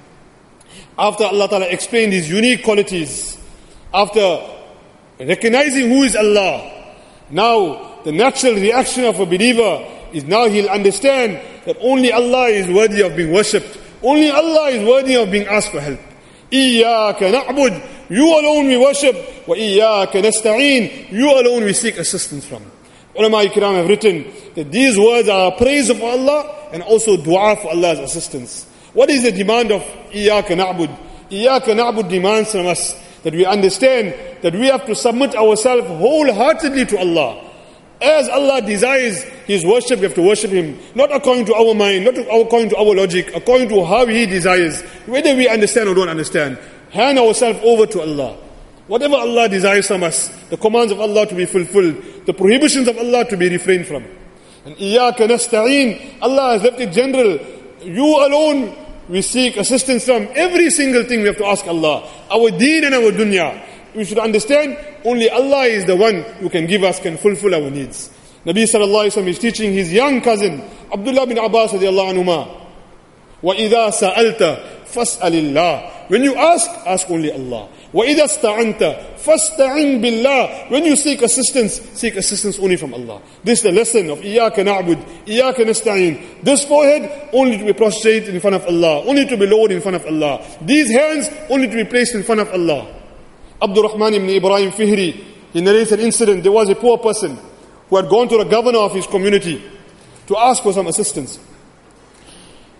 After 0.98 1.24
Allah 1.24 1.48
Ta'ala 1.48 1.66
explained 1.66 2.12
His 2.12 2.30
unique 2.30 2.62
qualities, 2.62 3.38
after 3.92 4.40
recognizing 5.18 5.88
who 5.88 6.02
is 6.02 6.14
Allah, 6.16 6.94
now 7.30 8.00
the 8.04 8.12
natural 8.12 8.54
reaction 8.54 9.04
of 9.04 9.18
a 9.18 9.26
believer 9.26 9.86
is 10.12 10.24
now 10.24 10.48
he'll 10.48 10.68
understand 10.68 11.40
that 11.66 11.76
only 11.80 12.12
Allah 12.12 12.46
is 12.46 12.68
worthy 12.68 13.02
of 13.02 13.16
being 13.16 13.32
worshipped. 13.32 13.78
Only 14.02 14.30
Allah 14.30 14.68
is 14.70 14.86
worthy 14.86 15.16
of 15.16 15.30
being 15.30 15.46
asked 15.46 15.72
for 15.72 15.80
help. 15.80 15.98
إِيَّاكَ 16.52 17.18
نَعْبُدُ 17.18 18.10
You 18.10 18.26
alone 18.38 18.68
we 18.68 18.76
worship. 18.76 19.16
وَإِيَّاكَ 19.46 20.10
نَسْتَعِينُ 20.12 21.10
You 21.10 21.30
alone 21.40 21.64
we 21.64 21.72
seek 21.72 21.96
assistance 21.96 22.46
from. 22.46 22.62
Ulama 23.16 23.38
Ikram 23.44 23.76
have 23.76 23.88
written 23.88 24.24
that 24.54 24.72
these 24.72 24.98
words 24.98 25.28
are 25.28 25.52
praise 25.52 25.88
of 25.90 26.02
Allah 26.02 26.68
and 26.72 26.82
also 26.82 27.16
dua 27.16 27.56
for 27.56 27.70
Allah's 27.70 28.00
assistance. 28.00 28.66
What 28.92 29.10
is 29.10 29.22
the 29.22 29.32
demand 29.32 29.70
of 29.70 29.82
Iyaka 30.10 30.56
na'bud? 30.56 30.90
Iyaka 31.30 31.74
na'bud 31.74 32.08
demands 32.08 32.50
from 32.52 32.66
us 32.66 33.00
that 33.22 33.32
we 33.32 33.44
understand 33.46 34.14
that 34.42 34.52
we 34.54 34.66
have 34.66 34.84
to 34.86 34.94
submit 34.94 35.34
ourselves 35.34 35.86
wholeheartedly 35.86 36.86
to 36.86 36.98
Allah. 36.98 37.40
As 38.00 38.28
Allah 38.28 38.60
desires 38.60 39.22
His 39.46 39.64
worship, 39.64 39.98
we 40.00 40.04
have 40.06 40.14
to 40.14 40.22
worship 40.22 40.50
Him, 40.50 40.78
not 40.94 41.14
according 41.14 41.46
to 41.46 41.54
our 41.54 41.74
mind, 41.74 42.04
not 42.04 42.18
according 42.18 42.68
to 42.70 42.76
our 42.76 42.94
logic, 42.94 43.30
according 43.34 43.68
to 43.70 43.84
how 43.84 44.04
He 44.06 44.26
desires, 44.26 44.82
whether 45.06 45.34
we 45.34 45.48
understand 45.48 45.88
or 45.88 45.94
don't 45.94 46.08
understand. 46.08 46.58
Hand 46.90 47.18
ourselves 47.18 47.60
over 47.62 47.86
to 47.86 48.00
Allah. 48.00 48.36
Whatever 48.87 49.15
Allah 49.15 49.47
desires 49.47 49.87
from 49.87 50.03
us, 50.03 50.29
the 50.49 50.57
commands 50.57 50.91
of 50.91 50.99
Allah 50.99 51.27
to 51.27 51.35
be 51.35 51.45
fulfilled, 51.45 52.25
the 52.25 52.33
prohibitions 52.33 52.87
of 52.87 52.97
Allah 52.97 53.23
to 53.29 53.37
be 53.37 53.49
refrained 53.49 53.85
from. 53.85 54.03
And 54.65 54.75
Iyaka 54.75 55.27
nasta'een, 55.27 56.21
Allah 56.21 56.53
has 56.53 56.63
left 56.63 56.79
it 56.79 56.91
general. 56.91 57.39
You 57.83 58.25
alone 58.25 58.75
we 59.09 59.21
seek 59.23 59.57
assistance 59.57 60.05
from 60.05 60.27
every 60.35 60.69
single 60.69 61.03
thing 61.03 61.21
we 61.21 61.27
have 61.27 61.37
to 61.37 61.45
ask 61.45 61.65
Allah. 61.67 62.07
Our 62.29 62.51
deen 62.51 62.83
and 62.85 62.93
our 62.93 63.11
dunya. 63.11 63.65
We 63.95 64.05
should 64.05 64.19
understand 64.19 64.77
only 65.03 65.29
Allah 65.29 65.63
is 65.63 65.85
the 65.85 65.95
one 65.95 66.21
who 66.39 66.49
can 66.49 66.67
give 66.67 66.83
us, 66.83 66.99
can 66.99 67.17
fulfill 67.17 67.55
our 67.55 67.71
needs. 67.71 68.11
Nabi 68.45 68.63
sallallahu 68.63 69.09
alayhi 69.09 69.21
wa 69.21 69.27
is 69.27 69.39
teaching 69.39 69.73
his 69.73 69.91
young 69.91 70.21
cousin, 70.21 70.61
Abdullah 70.93 71.25
bin 71.25 71.39
Abbas 71.39 71.73
radiallahu 71.73 72.13
anhuma. 72.13 72.55
وَإِذَا 73.41 73.89
سَأَلْتَ 73.91 74.82
فَاسْأَلِ 74.94 76.08
When 76.08 76.22
you 76.22 76.34
ask, 76.36 76.70
ask 76.86 77.10
only 77.10 77.32
Allah. 77.32 77.68
وَإِذَا 77.92 78.24
اسْتَعَنْتَ 78.24 78.78
فَاسْتَعِنْ 79.18 80.00
بِاللَّهِ 80.00 80.70
When 80.70 80.84
you 80.84 80.96
seek 80.96 81.22
assistance, 81.22 81.80
seek 81.94 82.16
assistance 82.16 82.58
only 82.58 82.76
from 82.76 82.94
Allah. 82.94 83.22
This 83.42 83.58
is 83.58 83.62
the 83.64 83.72
lesson 83.72 84.10
of 84.10 84.20
إِيَّاكَ 84.20 84.54
نَعْبُدْ 84.54 85.26
إِيَّاكَ 85.26 85.56
نَسْتَعِينَ 85.56 86.42
This 86.42 86.64
forehead, 86.64 87.30
only 87.32 87.58
to 87.58 87.64
be 87.64 87.72
prostrate 87.72 88.28
in 88.28 88.40
front 88.40 88.56
of 88.56 88.66
Allah. 88.66 89.04
Only 89.06 89.26
to 89.26 89.36
be 89.36 89.46
lowered 89.46 89.72
in 89.72 89.80
front 89.80 89.96
of 89.96 90.06
Allah. 90.06 90.44
These 90.60 90.90
hands, 90.90 91.28
only 91.50 91.68
to 91.68 91.74
be 91.74 91.84
placed 91.84 92.14
in 92.14 92.22
front 92.22 92.40
of 92.40 92.48
Allah. 92.52 92.94
Abdul 93.62 93.88
Rahman 93.88 94.14
ibn 94.14 94.28
Ibrahim 94.28 94.70
Fihri, 94.70 95.24
he 95.52 95.60
narrates 95.60 95.92
an 95.92 96.00
incident. 96.00 96.42
There 96.42 96.52
was 96.52 96.68
a 96.68 96.74
poor 96.74 96.98
person 96.98 97.38
who 97.88 97.96
had 97.96 98.08
gone 98.08 98.28
to 98.28 98.38
the 98.38 98.44
governor 98.44 98.80
of 98.80 98.92
his 98.92 99.06
community 99.06 99.62
to 100.26 100.36
ask 100.36 100.62
for 100.62 100.72
some 100.72 100.86
assistance. 100.86 101.38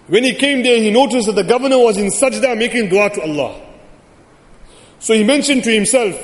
When 0.07 0.23
he 0.23 0.33
came 0.33 0.63
there, 0.63 0.77
he 0.81 0.89
noticed 0.89 1.27
that 1.27 1.35
the 1.35 1.43
governor 1.43 1.77
was 1.77 1.97
in 1.97 2.07
sajda 2.07 2.57
making 2.57 2.89
dua 2.89 3.09
to 3.11 3.21
Allah. 3.21 3.61
So 4.99 5.13
he 5.13 5.23
mentioned 5.23 5.63
to 5.63 5.71
himself, 5.71 6.15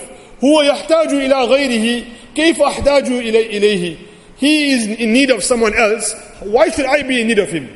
هو 0.43 0.61
يحتاج 0.61 1.13
إلى 1.13 1.43
غيره 1.45 2.05
كيف 2.35 2.61
أحتاج 2.61 3.07
إليه 3.07 3.97
He 4.37 4.71
is 4.71 4.87
in 4.87 5.13
need 5.13 5.31
of 5.31 5.43
someone 5.43 5.73
else. 5.73 6.13
Why 6.41 6.69
should 6.69 6.85
I 6.85 7.03
be 7.03 7.21
in 7.21 7.27
need 7.27 7.39
of 7.39 7.49
him? 7.49 7.69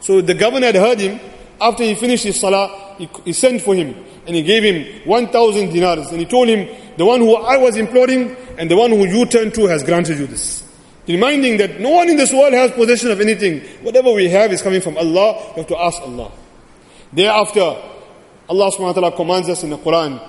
So 0.00 0.20
the 0.20 0.34
governor 0.34 0.66
had 0.66 0.76
heard 0.76 1.00
him. 1.00 1.18
After 1.60 1.82
he 1.82 1.94
finished 1.94 2.24
his 2.24 2.38
salah, 2.38 2.94
he, 2.98 3.08
he 3.24 3.32
sent 3.32 3.62
for 3.62 3.74
him 3.74 3.94
and 4.26 4.36
he 4.36 4.42
gave 4.42 4.62
him 4.62 5.08
1,000 5.08 5.72
dinars. 5.72 6.10
And 6.10 6.20
he 6.20 6.26
told 6.26 6.48
him, 6.48 6.68
the 6.96 7.06
one 7.06 7.20
who 7.20 7.34
I 7.36 7.56
was 7.56 7.76
imploring 7.76 8.36
and 8.58 8.70
the 8.70 8.76
one 8.76 8.90
who 8.90 9.06
you 9.06 9.24
turned 9.26 9.54
to 9.54 9.66
has 9.66 9.82
granted 9.82 10.18
you 10.18 10.26
this. 10.26 10.62
Reminding 11.09 11.57
that 11.57 11.79
no 11.79 11.89
one 11.89 12.07
in 12.07 12.17
this 12.17 12.31
world 12.31 12.53
has 12.53 12.71
possession 12.71 13.09
of 13.09 13.19
anything. 13.19 13.61
Whatever 13.81 14.13
we 14.13 14.29
have 14.29 14.53
is 14.53 14.61
coming 14.61 14.79
from 14.79 14.95
Allah. 14.95 15.53
We 15.55 15.61
have 15.61 15.67
to 15.69 15.77
ask 15.77 15.99
Allah. 16.03 16.31
Thereafter, 17.11 17.61
Allah 18.47 18.71
subhanahu 18.71 18.79
wa 18.79 18.93
ta'ala 18.93 19.15
commands 19.15 19.49
us 19.49 19.63
in 19.63 19.71
the 19.71 19.79
Quran 19.79 20.21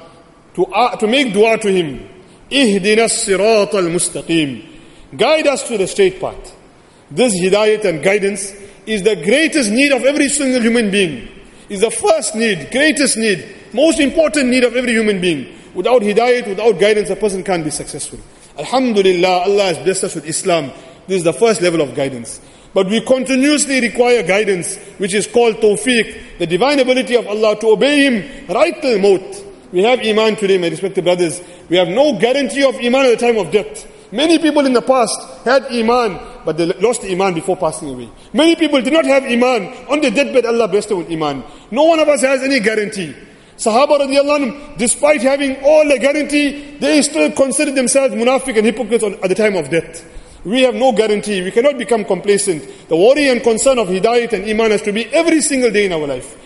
to, 0.54 0.64
uh, 0.64 0.96
to 0.96 1.06
make 1.06 1.34
dua 1.34 1.58
to 1.58 1.70
Him. 1.70 2.08
Ihdina 2.50 3.10
sirat 3.10 3.74
al-mustaqim. 3.74 4.66
Guide 5.14 5.48
us 5.48 5.68
to 5.68 5.76
the 5.76 5.86
straight 5.86 6.18
path. 6.18 6.56
This 7.10 7.38
hidayat 7.38 7.84
and 7.84 8.02
guidance 8.02 8.54
is 8.86 9.02
the 9.02 9.16
greatest 9.16 9.70
need 9.70 9.92
of 9.92 10.04
every 10.04 10.30
single 10.30 10.62
human 10.62 10.90
being. 10.90 11.28
Is 11.68 11.82
the 11.82 11.90
first 11.90 12.34
need, 12.34 12.70
greatest 12.70 13.18
need, 13.18 13.44
most 13.74 14.00
important 14.00 14.48
need 14.48 14.64
of 14.64 14.74
every 14.74 14.92
human 14.92 15.20
being. 15.20 15.58
Without 15.74 16.00
hidayat, 16.00 16.48
without 16.48 16.80
guidance, 16.80 17.10
a 17.10 17.16
person 17.16 17.44
can't 17.44 17.64
be 17.64 17.70
successful. 17.70 18.18
Alhamdulillah, 18.60 19.48
Allah 19.48 19.64
has 19.64 19.78
blessed 19.78 20.04
us 20.04 20.14
with 20.16 20.26
Islam. 20.26 20.70
This 21.06 21.18
is 21.18 21.24
the 21.24 21.32
first 21.32 21.62
level 21.62 21.80
of 21.80 21.94
guidance. 21.94 22.40
But 22.74 22.86
we 22.88 23.00
continuously 23.00 23.80
require 23.80 24.22
guidance, 24.22 24.76
which 24.98 25.14
is 25.14 25.26
called 25.26 25.56
tawfiq, 25.56 26.38
the 26.38 26.46
divine 26.46 26.78
ability 26.78 27.16
of 27.16 27.26
Allah 27.26 27.58
to 27.58 27.68
obey 27.68 28.04
Him 28.04 28.46
right 28.48 28.80
till 28.80 28.98
maut. 28.98 29.44
We 29.72 29.82
have 29.82 30.00
iman 30.00 30.36
today, 30.36 30.58
my 30.58 30.68
respected 30.68 31.04
brothers. 31.04 31.42
We 31.68 31.76
have 31.78 31.88
no 31.88 32.18
guarantee 32.18 32.62
of 32.64 32.76
iman 32.76 33.06
at 33.06 33.18
the 33.18 33.26
time 33.26 33.38
of 33.38 33.50
death. 33.50 33.86
Many 34.12 34.38
people 34.38 34.66
in 34.66 34.72
the 34.72 34.82
past 34.82 35.18
had 35.44 35.64
iman, 35.72 36.20
but 36.44 36.58
they 36.58 36.66
lost 36.66 37.04
iman 37.04 37.32
before 37.34 37.56
passing 37.56 37.88
away. 37.88 38.10
Many 38.32 38.56
people 38.56 38.82
did 38.82 38.92
not 38.92 39.04
have 39.06 39.24
iman. 39.24 39.72
On 39.88 40.00
the 40.00 40.10
deathbed, 40.10 40.44
Allah 40.44 40.68
blessed 40.68 40.90
them 40.90 40.98
with 40.98 41.10
iman. 41.10 41.44
No 41.70 41.84
one 41.84 41.98
of 41.98 42.08
us 42.08 42.20
has 42.22 42.42
any 42.42 42.60
guarantee. 42.60 43.14
Sahaba 43.60 44.00
radiallahu 44.00 44.78
despite 44.78 45.20
having 45.20 45.54
all 45.62 45.86
the 45.86 45.98
guarantee, 45.98 46.78
they 46.80 47.02
still 47.02 47.30
considered 47.32 47.74
themselves 47.74 48.14
munafiq 48.14 48.56
and 48.56 48.64
hypocrites 48.64 49.04
at 49.04 49.28
the 49.28 49.34
time 49.34 49.54
of 49.54 49.68
death. 49.68 50.02
We 50.44 50.62
have 50.62 50.74
no 50.74 50.92
guarantee. 50.92 51.42
We 51.42 51.50
cannot 51.50 51.76
become 51.76 52.06
complacent. 52.06 52.88
The 52.88 52.96
worry 52.96 53.28
and 53.28 53.42
concern 53.42 53.78
of 53.78 53.88
hidayat 53.88 54.32
and 54.32 54.48
iman 54.48 54.70
has 54.70 54.80
to 54.82 54.92
be 54.92 55.04
every 55.12 55.42
single 55.42 55.70
day 55.70 55.84
in 55.84 55.92
our 55.92 56.06
life. 56.06 56.38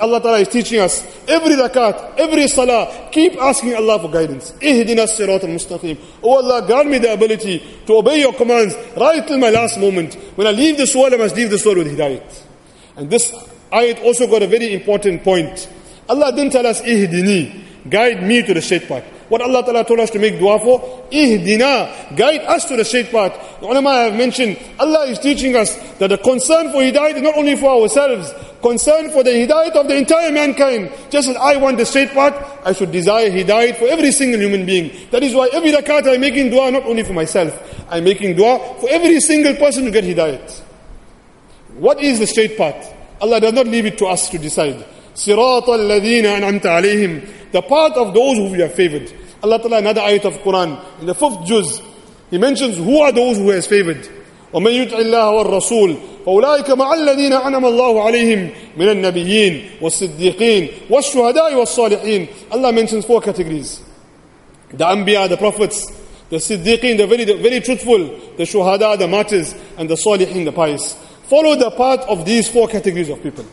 Allah 0.00 0.22
Ta'ala 0.22 0.38
is 0.38 0.48
teaching 0.48 0.80
us 0.80 1.04
every 1.28 1.56
rakat, 1.56 2.16
every 2.16 2.48
salah, 2.48 3.10
keep 3.12 3.36
asking 3.36 3.74
Allah 3.74 3.98
for 3.98 4.08
guidance. 4.08 4.52
Ihdina 4.52 5.04
sirat 5.04 5.44
al-mustaqim. 5.44 5.98
Oh 6.22 6.36
Allah, 6.36 6.66
grant 6.66 6.88
me 6.88 6.96
the 6.96 7.12
ability 7.12 7.62
to 7.84 7.96
obey 7.96 8.20
your 8.20 8.32
commands 8.32 8.74
right 8.96 9.26
till 9.26 9.36
my 9.36 9.50
last 9.50 9.78
moment. 9.78 10.14
When 10.36 10.46
I 10.46 10.52
leave 10.52 10.78
this 10.78 10.94
world, 10.94 11.12
I 11.12 11.18
must 11.18 11.36
leave 11.36 11.50
this 11.50 11.66
world 11.66 11.78
with 11.78 11.88
hidayat. 11.88 12.42
And 12.96 13.10
this 13.10 13.30
ayat 13.70 14.02
also 14.02 14.26
got 14.28 14.42
a 14.42 14.46
very 14.46 14.72
important 14.72 15.22
point. 15.22 15.68
Allah 16.08 16.32
didn't 16.32 16.52
tell 16.52 16.66
us 16.66 16.80
ihdini, 16.82 17.88
guide 17.88 18.22
me 18.22 18.42
to 18.42 18.54
the 18.54 18.62
straight 18.62 18.86
path. 18.88 19.04
What 19.28 19.40
Allah 19.40 19.64
Ta'ala 19.64 19.84
told 19.84 20.00
us 20.00 20.10
to 20.10 20.18
make 20.18 20.38
dua 20.38 20.58
for, 20.58 21.08
ihdina, 21.10 22.14
guide 22.14 22.42
us 22.42 22.66
to 22.66 22.76
the 22.76 22.84
straight 22.84 23.10
path. 23.10 23.32
The 23.60 23.66
ulama 23.66 23.90
have 23.94 24.14
mentioned, 24.14 24.58
Allah 24.78 25.06
is 25.06 25.18
teaching 25.18 25.56
us 25.56 25.74
that 25.98 26.08
the 26.08 26.18
concern 26.18 26.70
for 26.72 26.82
hidayat 26.82 27.16
is 27.16 27.22
not 27.22 27.36
only 27.36 27.56
for 27.56 27.70
ourselves, 27.70 28.32
concern 28.60 29.10
for 29.10 29.22
the 29.24 29.30
hidayat 29.30 29.72
of 29.72 29.88
the 29.88 29.96
entire 29.96 30.30
mankind. 30.30 30.92
Just 31.10 31.28
as 31.30 31.36
I 31.36 31.56
want 31.56 31.78
the 31.78 31.86
straight 31.86 32.10
path, 32.10 32.34
I 32.66 32.72
should 32.74 32.92
desire 32.92 33.30
hidayat 33.30 33.76
for 33.78 33.86
every 33.86 34.12
single 34.12 34.40
human 34.40 34.66
being. 34.66 34.90
That 35.10 35.22
is 35.22 35.34
why 35.34 35.48
every 35.52 35.72
rakat 35.72 36.06
I'm 36.06 36.20
making 36.20 36.50
dua 36.50 36.70
not 36.70 36.84
only 36.84 37.02
for 37.02 37.14
myself, 37.14 37.52
I'm 37.90 38.04
making 38.04 38.36
dua 38.36 38.58
for 38.78 38.90
every 38.90 39.20
single 39.20 39.54
person 39.54 39.86
to 39.86 39.90
get 39.90 40.04
hidayat. 40.04 40.60
What 41.76 42.00
is 42.00 42.18
the 42.18 42.26
straight 42.26 42.58
path? 42.58 42.92
Allah 43.22 43.40
does 43.40 43.54
not 43.54 43.66
leave 43.66 43.86
it 43.86 43.96
to 43.98 44.06
us 44.06 44.28
to 44.28 44.38
decide. 44.38 44.84
صراط 45.15 45.69
الذين 45.69 46.25
أنعمت 46.25 46.65
عليهم 46.65 47.21
the 47.51 47.61
path 47.61 47.97
of 47.97 48.13
those 48.13 48.37
who 48.37 48.51
we 48.51 48.59
have 48.59 48.73
favored. 48.73 49.11
Allah 49.43 49.59
Ta'ala 49.59 49.77
another 49.79 50.01
ayat 50.01 50.25
of 50.25 50.33
Quran 50.43 50.79
in 51.01 51.07
the 51.07 51.15
fifth 51.15 51.45
juz 51.45 51.81
He 52.29 52.37
mentions 52.37 52.77
who 52.77 52.99
are 52.99 53.11
those 53.11 53.37
who 53.37 53.49
has 53.49 53.65
favored. 53.65 54.07
ومن 54.53 54.71
يطع 54.71 54.97
الله 54.99 55.29
والرسول 55.31 55.95
فأولئك 56.25 56.69
مع 56.69 56.93
الذين 56.93 57.33
أنعم 57.33 57.65
الله 57.65 58.01
عليهم 58.03 58.49
من 58.77 58.89
النبيين 58.89 59.69
والصديقين 59.81 60.67
والشهداء 60.89 61.55
والصالحين 61.55 62.27
Allah 62.51 62.71
mentions 62.73 63.05
four 63.05 63.21
categories 63.21 63.81
the 64.71 64.85
Anbiya, 64.85 65.29
the 65.29 65.37
prophets 65.37 65.85
the 66.29 66.37
Siddiqeen, 66.37 66.97
the 66.97 67.07
very, 67.07 67.25
the 67.25 67.35
very 67.37 67.59
truthful 67.59 67.97
the 68.37 68.43
Shuhada, 68.43 68.97
the 68.97 69.07
martyrs 69.07 69.53
and 69.77 69.89
the 69.89 69.95
Salihin, 69.95 70.45
the 70.45 70.51
pious 70.51 70.93
follow 71.29 71.55
the 71.55 71.69
path 71.71 71.99
of 72.07 72.25
these 72.25 72.49
four 72.49 72.67
categories 72.67 73.09
of 73.09 73.21
people 73.21 73.45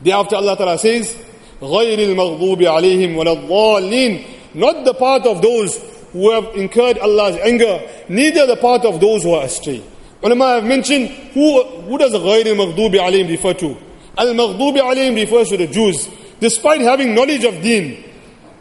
Thereafter 0.00 0.36
Allah 0.36 0.56
Ta'ala 0.56 0.78
says, 0.78 1.16
غَيْرِ 1.60 1.98
الْمَغْضُوبِ 1.98 2.58
عَلَيْهِمْ 2.58 3.14
وَلَا 3.14 3.48
الضَّالِّينَ 3.48 4.26
Not 4.54 4.84
the 4.84 4.94
part 4.94 5.26
of 5.26 5.40
those 5.40 5.76
who 6.12 6.30
have 6.30 6.54
incurred 6.54 6.98
Allah's 6.98 7.36
anger, 7.36 7.80
neither 8.08 8.46
the 8.46 8.56
part 8.56 8.84
of 8.84 9.00
those 9.00 9.22
who 9.22 9.34
are 9.34 9.44
astray. 9.44 9.82
Ulama 10.22 10.54
have 10.54 10.64
mentioned, 10.64 11.08
who, 11.32 11.62
who 11.62 11.98
does 11.98 12.12
غَيْرِ 12.12 12.44
الْمَغْضُوبِ 12.44 12.94
عَلَيْهِمْ 12.94 13.28
refer 13.28 13.54
to? 13.54 13.76
Al-Maghdubi 14.16 14.78
alayhim 14.78 15.16
refers 15.16 15.48
to 15.48 15.56
the 15.56 15.66
Jews. 15.66 16.08
Despite 16.40 16.80
having 16.80 17.14
knowledge 17.14 17.44
of 17.44 17.60
deen, 17.62 18.04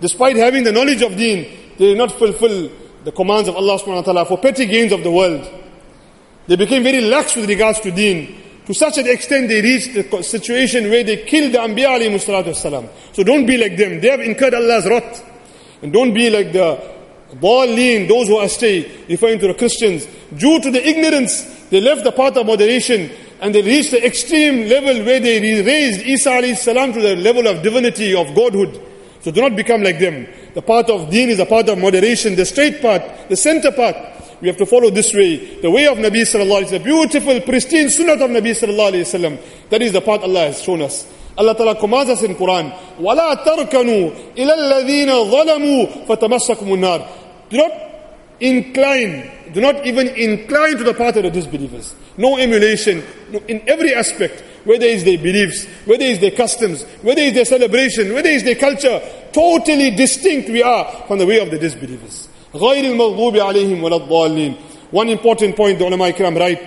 despite 0.02 0.36
having 0.36 0.64
the 0.64 0.72
knowledge 0.72 1.02
of 1.02 1.16
deen, 1.16 1.44
they 1.78 1.90
did 1.94 1.98
not 1.98 2.12
fulfill 2.12 2.72
the 3.04 3.12
commands 3.12 3.50
of 3.50 3.56
Allah 3.56 3.80
subhanahu 3.80 3.96
wa 3.96 4.02
ta'ala 4.02 4.26
for 4.26 4.38
petty 4.38 4.66
gains 4.66 4.92
of 4.92 5.04
the 5.04 5.12
world. 5.12 5.48
They 6.48 6.56
became 6.56 6.84
very 6.84 7.02
lax 7.02 7.36
with 7.36 7.48
regards 7.48 7.80
to 7.82 7.92
deen. 7.92 8.42
To 8.69 8.75
such 8.75 8.99
an 8.99 9.07
extent 9.09 9.49
they 9.49 9.63
reached 9.63 9.95
the 9.95 10.23
situation 10.23 10.91
where 10.91 11.03
they 11.03 11.25
killed 11.25 11.55
the 11.55 11.59
Anbiya 11.59 11.89
alayhi 11.89 12.21
salatu. 12.21 12.87
So 13.15 13.23
don't 13.25 13.47
be 13.47 13.57
like 13.57 13.79
them. 13.79 13.99
They 13.99 14.11
have 14.11 14.21
incurred 14.21 14.53
Allah's 14.53 14.87
wrath. 14.87 15.25
And 15.81 15.91
don't 15.91 16.13
be 16.13 16.29
like 16.29 16.53
the 16.53 16.79
Dhalleen, 17.37 18.07
those 18.07 18.29
who 18.29 18.37
are 18.37 18.45
astray, 18.45 19.07
referring 19.09 19.39
to 19.39 19.47
the 19.47 19.55
Christians. 19.55 20.07
Due 20.37 20.61
to 20.61 20.71
the 20.71 20.87
ignorance, 20.87 21.45
they 21.71 21.81
left 21.81 22.05
the 22.05 22.13
path 22.13 22.37
of 22.37 22.45
moderation 22.45 23.11
and 23.41 23.55
they 23.55 23.63
reached 23.63 23.93
the 23.93 24.05
extreme 24.05 24.69
level 24.69 25.03
where 25.03 25.19
they 25.19 25.41
raised 25.63 26.03
Isa 26.03 26.29
alayhi 26.29 26.55
salam 26.55 26.93
to 26.93 27.01
the 27.01 27.17
level 27.17 27.47
of 27.47 27.63
divinity, 27.63 28.15
of 28.15 28.35
godhood. 28.35 28.83
So 29.21 29.31
do 29.31 29.41
not 29.41 29.57
become 29.57 29.83
like 29.83 29.99
them. 29.99 30.27
The 30.53 30.61
path 30.61 30.91
of 30.91 31.09
deen 31.09 31.31
is 31.31 31.39
a 31.39 31.47
path 31.47 31.71
of 31.71 31.79
moderation, 31.79 32.37
the 32.37 32.45
straight 32.45 32.83
path, 32.83 33.31
the 33.31 33.37
center 33.37 33.73
path. 33.73 34.18
We 34.42 34.48
have 34.48 34.58
to 34.58 34.66
follow 34.66 34.90
this 34.90 35.14
way. 35.14 35.62
The 35.62 35.72
way 35.72 35.88
of 35.88 35.98
Nabi 35.98 36.22
sallallahu 36.22 36.64
alayhi 36.66 36.80
wa 36.80 36.84
beautiful, 36.84 37.42
pristine 37.42 37.90
sunnah 37.90 38.14
of 38.14 38.20
Nabi 38.30 38.52
sallallahu 38.52 38.94
alayhi 38.94 39.32
wa 39.32 39.42
That 39.70 39.82
is 39.82 39.92
the 39.94 40.02
path 40.02 40.22
Allah 40.22 40.48
has 40.48 40.62
shown 40.62 40.82
us. 40.82 41.08
Allah 41.38 41.56
Ta'ala 41.56 41.76
commands 41.80 42.12
us 42.12 42.24
in 42.24 42.36
Quran, 42.36 42.72
وَلَا 42.98 43.44
تَرْكَنُوا 43.44 44.36
إِلَى 44.36 44.54
الَّذِينَ 44.54 45.08
ظَلَمُوا 45.32 46.06
فَتَمَسَّكُمُ 46.06 46.68
النَّارِ 46.68 47.08
Do 47.50 47.58
not 47.58 47.72
incline, 48.40 49.32
do 49.54 49.62
not 49.62 49.86
even 49.86 50.10
incline 50.10 50.78
to 50.78 50.84
the 50.84 50.94
path 50.94 51.16
of 51.18 51.24
the 51.24 51.32
disbelievers. 51.32 51.96
No 52.18 52.38
emulation, 52.38 53.04
no, 53.32 53.40
in 53.48 53.68
every 53.68 53.94
aspect, 53.96 54.44
whether 54.64 54.86
it's 54.86 55.04
their 55.04 55.18
beliefs, 55.18 55.66
whether 55.86 56.04
it's 56.06 56.20
their 56.20 56.32
customs, 56.32 56.84
whether 57.02 57.22
it's 57.22 57.36
their 57.36 57.46
celebration, 57.46 58.14
whether 58.14 58.30
it's 58.30 58.44
their 58.44 58.56
culture, 58.56 59.02
totally 59.32 59.92
distinct 59.92 60.50
we 60.50 60.62
are 60.62 60.86
from 61.08 61.18
the 61.18 61.26
way 61.26 61.40
of 61.40 61.50
the 61.50 61.58
disbelievers. 61.58 62.27
غير 62.58 62.86
المغضوب 62.92 63.38
عليهم 63.38 63.84
ولا 63.84 63.96
الضالين 63.96 64.54
One 64.92 65.10
important 65.10 65.56
point 65.56 65.80
the 65.80 65.86
ulama 65.86 66.06
ikram 66.12 66.38
write 66.40 66.62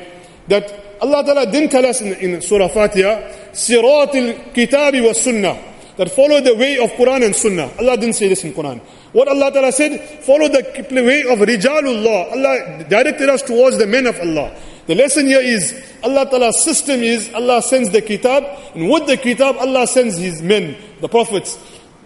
that 0.48 0.98
Allah 1.00 1.22
Ta'ala 1.24 1.50
didn't 1.50 1.70
tell 1.70 1.86
us 1.86 2.00
in, 2.00 2.12
in 2.14 2.40
Surah 2.40 2.68
Fatiha 2.68 3.52
Sirat 3.52 4.14
al-Kitabi 4.14 5.04
wa 5.06 5.12
Sunnah 5.12 5.56
that 5.96 6.10
follow 6.10 6.40
the 6.40 6.54
way 6.54 6.78
of 6.78 6.90
Quran 6.92 7.24
and 7.24 7.34
Sunnah. 7.34 7.70
Allah 7.78 7.96
didn't 7.96 8.14
say 8.14 8.28
this 8.28 8.44
in 8.44 8.52
Quran. 8.52 8.80
What 9.12 9.28
Allah 9.28 9.50
Ta'ala 9.50 9.72
said, 9.72 9.98
follow 10.24 10.48
the 10.48 10.62
way 10.90 11.22
of 11.22 11.38
Rijalullah. 11.38 12.32
Allah 12.32 12.84
directed 12.88 13.30
us 13.30 13.42
towards 13.42 13.78
the 13.78 13.86
men 13.86 14.06
of 14.06 14.18
Allah. 14.20 14.54
The 14.86 14.94
lesson 14.94 15.26
here 15.26 15.40
is 15.40 15.74
Allah 16.04 16.28
Ta'ala's 16.28 16.62
system 16.62 17.00
is 17.02 17.32
Allah 17.32 17.62
sends 17.62 17.90
the 17.90 18.02
kitab 18.02 18.44
and 18.74 18.90
with 18.90 19.06
the 19.06 19.16
kitab 19.16 19.56
Allah 19.56 19.86
sends 19.86 20.16
his 20.16 20.42
men, 20.42 20.76
the 21.00 21.08
prophets. 21.08 21.58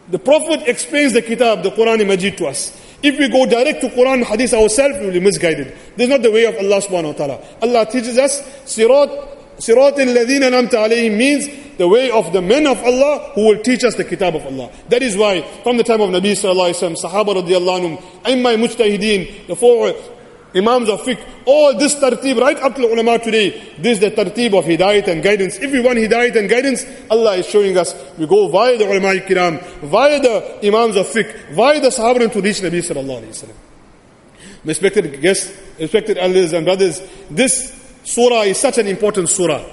The 0.08 0.18
prophet 0.18 0.62
explains 0.66 1.12
the 1.12 1.22
kitab, 1.22 1.62
the 1.62 1.70
Quran 1.70 2.06
Majid 2.06 2.38
to 2.38 2.46
us. 2.46 2.70
If 3.03 3.19
we 3.19 3.29
go 3.29 3.45
direct 3.45 3.81
to 3.81 3.89
Quran 3.89 4.13
and 4.15 4.25
Hadith 4.25 4.53
ourselves, 4.53 4.97
we 4.99 5.05
will 5.05 5.13
be 5.13 5.19
misguided. 5.19 5.67
This 5.95 6.05
is 6.05 6.09
not 6.09 6.21
the 6.21 6.31
way 6.31 6.45
of 6.45 6.55
Allah 6.55 6.81
subhanahu 6.81 7.07
wa 7.07 7.13
ta'ala. 7.13 7.43
Allah 7.61 7.85
teaches 7.85 8.17
us, 8.17 8.41
Sirat, 8.65 9.09
Sirat 9.57 9.99
al-ladhina 9.99 10.49
namta 10.51 10.89
means 11.15 11.47
the 11.77 11.87
way 11.87 12.09
of 12.09 12.31
the 12.33 12.41
men 12.41 12.65
of 12.67 12.81
Allah 12.83 13.31
who 13.35 13.47
will 13.47 13.61
teach 13.61 13.83
us 13.83 13.95
the 13.95 14.03
kitab 14.03 14.35
of 14.35 14.45
Allah. 14.45 14.71
That 14.89 15.03
is 15.03 15.17
why 15.17 15.41
from 15.63 15.77
the 15.77 15.83
time 15.83 16.01
of 16.01 16.09
Nabi 16.09 16.31
sallallahu 16.31 16.71
alayhi 16.71 16.81
wa 16.81 16.89
sallam, 16.89 17.25
Sahaba 17.25 17.41
radiallahu 17.41 17.79
anhum, 17.79 18.01
Aimma 18.23 18.55
mujtahideen, 18.55 19.47
the 19.47 19.55
four 19.55 19.93
Imams 20.55 20.87
of 20.89 21.01
fiqh, 21.01 21.19
all 21.45 21.77
this 21.77 21.95
tartib, 21.95 22.39
right 22.39 22.57
up 22.57 22.75
to 22.75 22.81
the 22.81 22.87
ulama 22.87 23.19
today, 23.19 23.73
this 23.77 23.99
is 23.99 23.99
the 23.99 24.11
tartib 24.11 24.57
of 24.57 24.63
hidayat 24.63 25.07
and 25.09 25.21
guidance. 25.21 25.57
If 25.57 25.71
we 25.71 25.81
want 25.81 25.97
hidayat 25.97 26.35
and 26.37 26.49
guidance, 26.49 26.85
Allah 27.09 27.35
is 27.35 27.45
showing 27.47 27.77
us, 27.77 27.93
we 28.17 28.25
go 28.25 28.47
via 28.47 28.77
the 28.77 28.85
ulama 28.85 29.19
kiram, 29.19 29.61
via 29.81 30.19
the 30.21 30.65
Imams 30.65 30.95
of 30.95 31.07
fiqh, 31.07 31.53
via 31.53 31.81
the 31.81 31.89
Sahaba 31.89 32.31
to 32.31 32.41
reach 32.41 32.61
Nabi 32.61 32.79
sallallahu 32.79 33.23
alayhi 33.23 33.47
wa. 33.47 33.53
Respected 34.63 35.21
guests, 35.21 35.53
respected 35.77 36.17
elders 36.17 36.53
and 36.53 36.65
brothers, 36.65 37.01
this 37.29 37.97
surah 38.05 38.41
is 38.43 38.57
such 38.57 38.77
an 38.77 38.87
important 38.87 39.27
surah. 39.29 39.63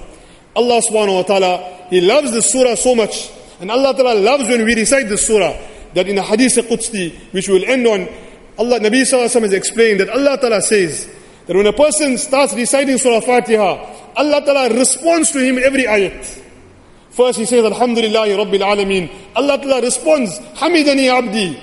Allah 0.55 0.81
subhanahu 0.81 1.15
wa 1.15 1.23
ta'ala, 1.23 1.87
He 1.89 2.01
loves 2.01 2.31
this 2.31 2.51
surah 2.51 2.75
so 2.75 2.93
much. 2.93 3.31
And 3.59 3.71
Allah 3.71 3.95
ta'ala 3.95 4.19
loves 4.19 4.49
when 4.49 4.65
we 4.65 4.75
recite 4.75 5.07
this 5.07 5.25
surah. 5.25 5.57
That 5.93 6.07
in 6.07 6.17
a 6.17 6.23
hadith 6.23 6.53
Qudsi, 6.55 7.13
which 7.31 7.47
we 7.47 7.59
will 7.59 7.69
end 7.69 7.87
on, 7.87 8.07
Allah 8.57 8.79
Nabi 8.79 9.01
Sallallahu 9.01 9.41
has 9.41 9.53
explained 9.53 9.99
that 10.01 10.09
Allah 10.09 10.37
Ta'ala 10.37 10.61
says 10.61 11.09
that 11.47 11.55
when 11.55 11.65
a 11.65 11.73
person 11.73 12.17
starts 12.17 12.53
reciting 12.53 12.97
Surah 12.97 13.21
Fatiha, 13.21 14.13
Allah 14.15 14.45
Ta'ala 14.45 14.73
responds 14.77 15.31
to 15.31 15.39
him 15.39 15.57
every 15.57 15.83
ayat. 15.85 16.41
First 17.09 17.39
he 17.39 17.45
says, 17.45 17.65
Alhamdulillah 17.65 18.27
Rabbil 18.27 18.61
Alameen. 18.61 19.09
Allah 19.35 19.57
Ta'ala 19.57 19.81
responds, 19.81 20.39
Hamidani 20.57 21.09
Abdi, 21.09 21.61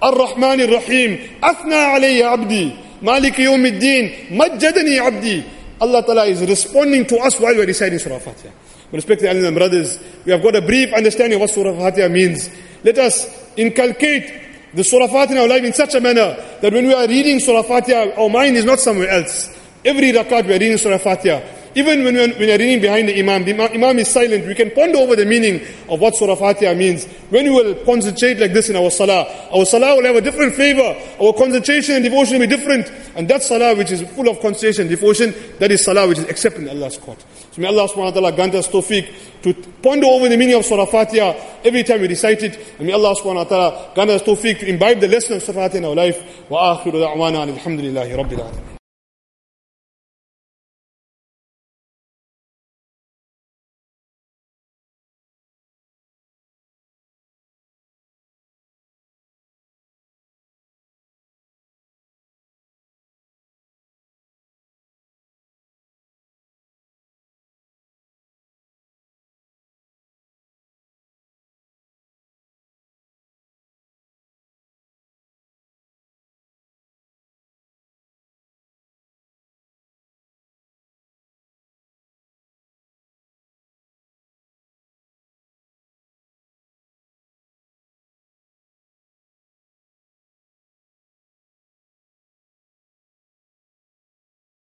Ar-Rahman 0.00 0.60
Ar-Rahim, 0.60 1.40
Athna 1.42 1.96
Alayya 1.96 2.32
Abdi, 2.32 2.78
Maliki 3.00 3.44
Yawmiddin, 3.44 4.28
Majjadani 4.28 4.98
Abdi. 4.98 5.44
Allah 5.80 6.02
Ta'ala 6.04 6.24
is 6.26 6.40
responding 6.40 7.06
to 7.06 7.18
us 7.18 7.38
while 7.40 7.54
we're 7.54 7.66
reciting 7.66 7.98
Surah 7.98 8.18
Fatiha. 8.18 8.52
With 8.90 9.06
respect 9.06 9.20
to 9.20 9.52
brothers, 9.52 9.98
we 10.24 10.32
have 10.32 10.42
got 10.42 10.56
a 10.56 10.62
brief 10.62 10.92
understanding 10.92 11.36
of 11.36 11.42
what 11.42 11.50
Surah 11.50 11.76
Fatiha 11.76 12.08
means. 12.08 12.50
Let 12.82 12.98
us 12.98 13.52
inculcate 13.56 14.47
the 14.74 14.84
Surah 14.84 15.08
Fatiha 15.08 15.32
in 15.34 15.38
our 15.38 15.48
life 15.48 15.64
in 15.64 15.72
such 15.72 15.94
a 15.94 16.00
manner 16.00 16.36
that 16.60 16.72
when 16.72 16.86
we 16.86 16.94
are 16.94 17.06
reading 17.08 17.40
Surah 17.40 17.62
Fatiha, 17.62 18.20
our 18.20 18.28
mind 18.28 18.56
is 18.56 18.64
not 18.64 18.78
somewhere 18.78 19.08
else. 19.08 19.48
Every 19.84 20.12
rakat 20.12 20.46
we 20.46 20.54
are 20.54 20.58
reading 20.58 20.76
Surah 20.76 20.98
Fatiha. 20.98 21.40
Even 21.74 22.02
when 22.02 22.14
we 22.14 22.20
are, 22.24 22.28
when 22.28 22.38
we 22.38 22.52
are 22.52 22.58
reading 22.58 22.80
behind 22.80 23.08
the 23.08 23.18
Imam, 23.18 23.44
the 23.44 23.54
Imam 23.72 23.98
is 23.98 24.08
silent, 24.08 24.46
we 24.46 24.54
can 24.54 24.70
ponder 24.70 24.98
over 24.98 25.14
the 25.14 25.24
meaning 25.24 25.60
of 25.88 26.00
what 26.00 26.16
Surah 26.16 26.34
Fatiha 26.34 26.74
means. 26.74 27.06
When 27.30 27.44
we 27.44 27.50
will 27.50 27.74
concentrate 27.84 28.38
like 28.38 28.52
this 28.52 28.68
in 28.68 28.76
our 28.76 28.90
Salah, 28.90 29.26
our 29.52 29.64
Salah 29.64 29.94
will 29.96 30.04
have 30.04 30.16
a 30.16 30.20
different 30.20 30.54
flavor. 30.54 30.96
Our 31.22 31.32
concentration 31.34 31.96
and 31.96 32.04
devotion 32.04 32.38
will 32.38 32.48
be 32.48 32.56
different. 32.56 32.90
And 33.16 33.28
that 33.28 33.42
Salah 33.42 33.76
which 33.76 33.92
is 33.92 34.02
full 34.10 34.28
of 34.28 34.40
concentration 34.40 34.82
and 34.82 34.90
devotion, 34.90 35.34
that 35.58 35.70
is 35.70 35.84
Salah 35.84 36.08
which 36.08 36.18
is 36.18 36.24
accepted 36.24 36.62
in 36.62 36.68
Allah's 36.70 36.96
court. 36.96 37.24
So 37.58 37.62
may 37.62 37.68
Allah 37.70 37.88
subhanahu 37.88 38.04
wa 38.04 38.10
ta'ala 38.12 38.32
grant 38.36 38.54
us 38.54 38.68
tawfiq 38.68 39.42
to 39.42 39.52
ponder 39.82 40.06
over 40.06 40.28
the 40.28 40.36
meaning 40.36 40.54
of 40.54 40.64
Surah 40.64 40.86
Fatiha 40.86 41.34
every 41.64 41.82
time 41.82 42.02
we 42.02 42.06
recite 42.06 42.40
it. 42.44 42.56
And 42.78 42.86
may 42.86 42.92
Allah 42.92 43.16
subhanahu 43.16 43.34
wa 43.34 43.44
ta'ala 43.44 43.90
grant 43.96 44.10
us 44.10 44.22
tawfiq 44.22 44.60
to 44.60 44.68
imbibe 44.68 45.00
the 45.00 45.08
lesson 45.08 45.38
of 45.38 45.42
Surah 45.42 45.66
Fatiha 45.66 45.78
in 45.78 45.84
our 45.86 45.96
life. 45.96 46.48
Wa 46.48 46.78
akhiru 46.78 47.02
da'wana 47.02 47.52
alhamdulillahi 47.52 48.14
rabbil 48.14 48.38
alamin. 48.38 48.67